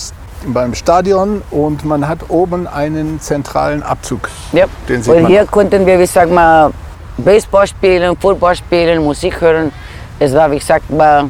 beim 0.46 0.74
Stadion 0.74 1.42
und 1.50 1.84
man 1.84 2.06
hat 2.06 2.28
oben 2.28 2.66
einen 2.66 3.20
zentralen 3.20 3.82
Abzug. 3.82 4.28
Ja. 4.52 4.66
Den 4.88 5.02
sieht 5.02 5.14
Und 5.14 5.22
man 5.22 5.30
hier 5.30 5.44
auch. 5.44 5.50
konnten 5.50 5.86
wir, 5.86 5.98
wie 5.98 6.06
sag 6.06 6.30
mal, 6.30 6.70
Baseball 7.16 7.66
spielen, 7.66 8.16
Football 8.20 8.56
spielen, 8.56 9.02
Musik 9.02 9.40
hören. 9.40 9.72
Es 10.18 10.34
war, 10.34 10.50
wie 10.50 10.60
sag 10.60 10.88
mal, 10.90 11.26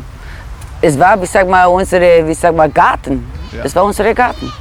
es 0.81 0.99
war, 0.99 1.21
wie 1.21 1.27
sag 1.27 1.49
mal, 1.49 1.67
unsere, 1.67 2.27
wie 2.27 2.35
sag 2.35 2.55
mal, 2.55 2.69
Garten. 2.71 3.27
Es 3.63 3.75
war 3.77 3.85
unsere 3.85 4.13
Garten. 4.15 4.53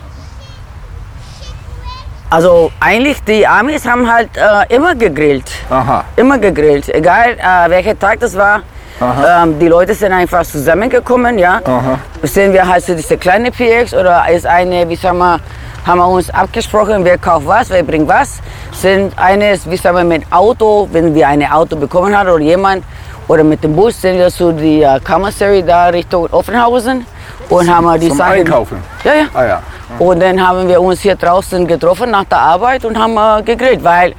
Also 2.29 2.71
eigentlich, 2.79 3.23
die 3.23 3.45
Amis 3.45 3.85
haben 3.85 4.11
halt 4.11 4.29
äh, 4.37 4.75
immer 4.75 4.95
gegrillt. 4.95 5.51
Aha. 5.69 6.03
Immer 6.15 6.39
gegrillt. 6.39 6.89
Egal 6.89 7.37
äh, 7.37 7.69
welcher 7.69 7.97
Tag 7.97 8.19
das 8.19 8.35
war. 8.35 8.61
Ähm, 9.27 9.59
die 9.59 9.67
Leute 9.67 9.93
sind 9.93 10.13
einfach 10.13 10.43
zusammengekommen, 10.43 11.37
ja. 11.37 11.61
Aha. 11.63 11.99
Sind 12.23 12.53
wir 12.53 12.67
halt 12.67 12.83
so 12.83 12.95
diese 12.95 13.17
kleine 13.17 13.51
PX 13.51 13.93
oder 13.93 14.23
ist 14.29 14.45
eine, 14.45 14.87
wie 14.87 14.95
sagen 14.95 15.17
wir, 15.17 15.39
haben 15.85 15.97
wir 15.97 16.07
uns 16.07 16.29
abgesprochen, 16.29 17.03
wer 17.03 17.17
kauft 17.17 17.45
was, 17.45 17.69
wer 17.69 17.83
bringt 17.83 18.07
was. 18.07 18.39
Sind 18.71 19.11
eines, 19.17 19.69
wie 19.69 19.77
sagen 19.77 19.97
wir, 19.97 20.03
mit 20.03 20.23
Auto, 20.31 20.87
wenn 20.91 21.13
wir 21.13 21.27
ein 21.27 21.43
Auto 21.49 21.75
bekommen 21.75 22.17
haben 22.17 22.29
oder 22.29 22.43
jemand, 22.43 22.83
oder 23.27 23.43
mit 23.43 23.63
dem 23.63 23.75
Bus 23.75 24.01
sind 24.01 24.17
wir 24.17 24.29
zu 24.29 24.51
die 24.51 24.83
äh, 24.83 24.99
Commissary 24.99 25.63
da 25.63 25.87
Richtung 25.87 26.27
Offenhausen 26.31 27.05
und 27.49 27.73
haben 27.73 27.85
wir 27.85 27.97
die 27.97 28.09
Zum 28.09 28.17
Sachen. 28.17 28.33
Einkaufen? 28.33 28.77
Ja, 29.03 29.13
ja. 29.13 29.25
Ah 29.33 29.45
ja. 29.45 29.61
Und 29.99 30.21
dann 30.21 30.45
haben 30.45 30.67
wir 30.67 30.81
uns 30.81 31.01
hier 31.01 31.15
draußen 31.15 31.65
getroffen 31.67 32.11
nach 32.11 32.25
der 32.25 32.39
Arbeit 32.39 32.83
und 32.83 32.97
haben 32.97 33.15
äh, 33.17 33.43
gegrillt, 33.43 33.83
weil 33.83 34.13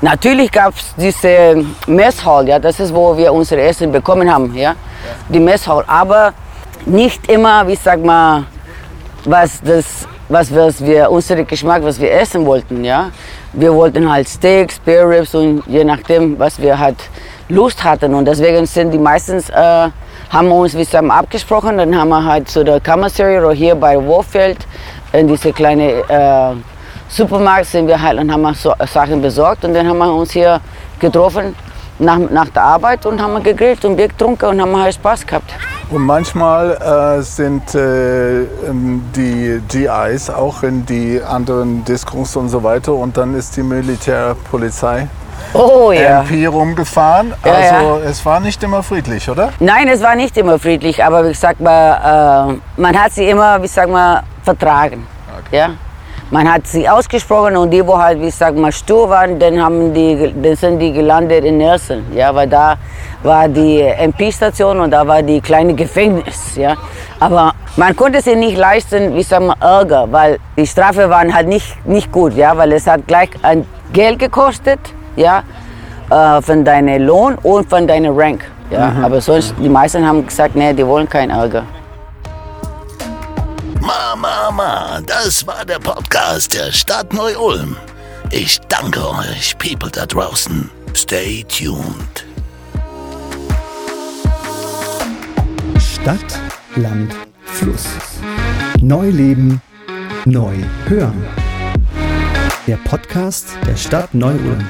natürlich 0.00 0.50
gab 0.50 0.74
es 0.74 0.94
diese 0.96 1.64
Messhall, 1.86 2.48
ja, 2.48 2.58
das 2.58 2.80
ist, 2.80 2.94
wo 2.94 3.16
wir 3.16 3.32
unser 3.32 3.58
Essen 3.58 3.92
bekommen 3.92 4.32
haben, 4.32 4.54
ja, 4.54 4.74
die 5.28 5.40
Messhall, 5.40 5.84
aber 5.86 6.32
nicht 6.86 7.30
immer, 7.30 7.66
wie 7.66 7.76
sag 7.76 8.02
mal, 8.04 8.44
was 9.24 9.60
das, 9.62 10.06
was, 10.28 10.54
was 10.54 10.84
wir, 10.84 11.10
unsere 11.10 11.44
Geschmack, 11.44 11.82
was 11.82 12.00
wir 12.00 12.12
essen 12.12 12.46
wollten, 12.46 12.84
ja. 12.84 13.10
Wir 13.52 13.74
wollten 13.74 14.10
halt 14.10 14.28
Steaks, 14.28 14.76
Spare 14.76 15.08
Ribs 15.08 15.34
und 15.34 15.64
je 15.66 15.82
nachdem, 15.82 16.38
was 16.38 16.60
wir 16.60 16.78
halt 16.78 16.96
Lust 17.48 17.82
hatten. 17.82 18.14
Und 18.14 18.26
deswegen 18.26 18.64
sind 18.64 18.92
die 18.92 18.98
meistens, 18.98 19.50
äh, 19.50 19.88
haben 20.30 20.48
wir 20.48 20.54
uns 20.54 20.76
wie 20.76 20.84
sagen, 20.84 21.10
abgesprochen, 21.10 21.78
dann 21.78 21.98
haben 21.98 22.10
wir 22.10 22.24
halt 22.24 22.48
zu 22.48 22.64
der 22.64 22.80
Commissary 22.80 23.38
oder 23.38 23.52
hier 23.52 23.74
bei 23.74 23.96
Wolfeld 24.06 24.58
in 25.12 25.26
diese 25.26 25.52
kleine 25.52 26.04
äh, 26.08 26.54
Supermarkt 27.10 27.66
sind 27.66 27.88
wir 27.88 28.00
halt 28.00 28.20
und 28.20 28.32
haben 28.32 28.42
wir 28.42 28.54
so, 28.54 28.72
Sachen 28.86 29.20
besorgt 29.20 29.64
und 29.64 29.74
dann 29.74 29.86
haben 29.88 29.98
wir 29.98 30.14
uns 30.14 30.30
hier 30.30 30.60
getroffen 31.00 31.56
nach, 31.98 32.18
nach 32.18 32.48
der 32.48 32.62
Arbeit 32.62 33.04
und 33.04 33.20
haben 33.20 33.42
gegrillt 33.42 33.84
und 33.84 33.96
Bier 33.96 34.06
getrunken 34.08 34.46
und 34.46 34.62
haben 34.62 34.80
halt 34.80 34.94
Spaß 34.94 35.26
gehabt. 35.26 35.52
Und 35.90 36.02
manchmal 36.02 36.70
äh, 37.18 37.20
sind 37.22 37.74
äh, 37.74 38.42
ähm, 38.42 39.02
die 39.16 39.60
GIs 39.68 40.30
auch 40.30 40.62
in 40.62 40.86
die 40.86 41.20
anderen 41.20 41.84
Diskos 41.84 42.36
und 42.36 42.48
so 42.48 42.62
weiter 42.62 42.94
und 42.94 43.16
dann 43.16 43.34
ist 43.34 43.56
die 43.56 43.64
Militärpolizei 43.64 45.08
Oh 45.52 45.90
ja. 45.90 46.20
MP 46.20 46.46
rumgefahren. 46.46 47.34
Ja, 47.44 47.52
also 47.52 48.00
es 48.04 48.24
war 48.24 48.38
nicht 48.38 48.62
immer 48.62 48.84
friedlich, 48.84 49.28
oder? 49.28 49.50
Nein, 49.58 49.88
es 49.88 50.00
war 50.00 50.14
nicht 50.14 50.36
immer 50.36 50.60
friedlich, 50.60 51.02
aber 51.02 51.24
wie 51.24 51.30
gesagt, 51.30 51.60
mal, 51.60 52.52
äh, 52.76 52.80
man 52.80 52.96
hat 52.96 53.12
sie 53.12 53.28
immer, 53.28 53.60
wie 53.60 53.66
sag 53.66 53.88
mal, 53.88 54.22
vertragen. 54.44 55.06
Ja? 55.50 55.70
Man 56.32 56.48
hat 56.48 56.64
sie 56.64 56.88
ausgesprochen 56.88 57.56
und 57.56 57.70
die, 57.70 57.84
wo 57.84 57.98
halt, 57.98 58.20
wie 58.20 58.30
sag 58.30 58.54
mal, 58.54 58.70
stur 58.70 59.10
waren, 59.10 59.36
dann, 59.40 59.60
haben 59.60 59.92
die, 59.92 60.32
dann 60.40 60.54
sind 60.54 60.78
die 60.78 60.92
gelandet 60.92 61.44
in 61.44 61.58
Nelson. 61.58 62.04
Ja, 62.14 62.32
weil 62.32 62.46
da 62.46 62.76
war 63.24 63.48
die 63.48 63.80
MP-Station 63.80 64.78
und 64.78 64.92
da 64.92 65.04
war 65.04 65.22
die 65.22 65.40
kleine 65.40 65.74
Gefängnis. 65.82 66.54
Ja? 66.54 66.76
Aber 67.18 67.52
man 67.76 67.96
konnte 67.96 68.22
sie 68.22 68.36
nicht 68.36 68.56
leisten, 68.56 69.12
wie 69.16 69.24
sag 69.24 69.42
mal, 69.42 69.56
Ärger, 69.60 70.06
weil 70.12 70.38
die 70.56 70.68
Strafe 70.68 71.10
waren 71.10 71.34
halt 71.34 71.48
nicht, 71.48 71.84
nicht 71.84 72.12
gut, 72.12 72.36
ja? 72.36 72.56
weil 72.56 72.70
es 72.72 72.86
hat 72.86 73.08
gleich 73.08 73.30
ein 73.42 73.66
Geld 73.92 74.20
gekostet, 74.20 74.78
ja? 75.16 75.42
äh, 76.10 76.40
von 76.42 76.64
deinem 76.64 77.02
Lohn 77.06 77.34
und 77.42 77.68
von 77.68 77.88
deinem 77.88 78.16
Rank. 78.16 78.44
Ja, 78.70 78.94
aber 79.02 79.20
sonst, 79.20 79.52
die 79.58 79.68
meisten 79.68 80.06
haben 80.06 80.24
gesagt, 80.24 80.54
nee, 80.54 80.72
die 80.72 80.86
wollen 80.86 81.08
keinen 81.08 81.30
Ärger. 81.30 81.64
Mama, 83.80 84.16
Mama, 84.50 85.00
das 85.06 85.46
war 85.46 85.64
der 85.64 85.78
Podcast 85.78 86.52
der 86.54 86.70
Stadt 86.70 87.12
Neu-Ulm. 87.14 87.76
Ich 88.30 88.60
danke 88.68 89.00
euch, 89.08 89.56
People 89.58 89.90
da 89.90 90.04
draußen. 90.04 90.70
Stay 90.94 91.44
tuned. 91.44 92.26
Stadt, 95.78 96.38
Land, 96.76 97.14
Fluss. 97.44 97.86
Neu 98.82 99.08
leben, 99.08 99.62
neu 100.26 100.56
hören. 100.86 101.26
Der 102.66 102.76
Podcast 102.76 103.48
der 103.66 103.76
Stadt 103.76 104.12
Neu-Ulm. 104.12 104.66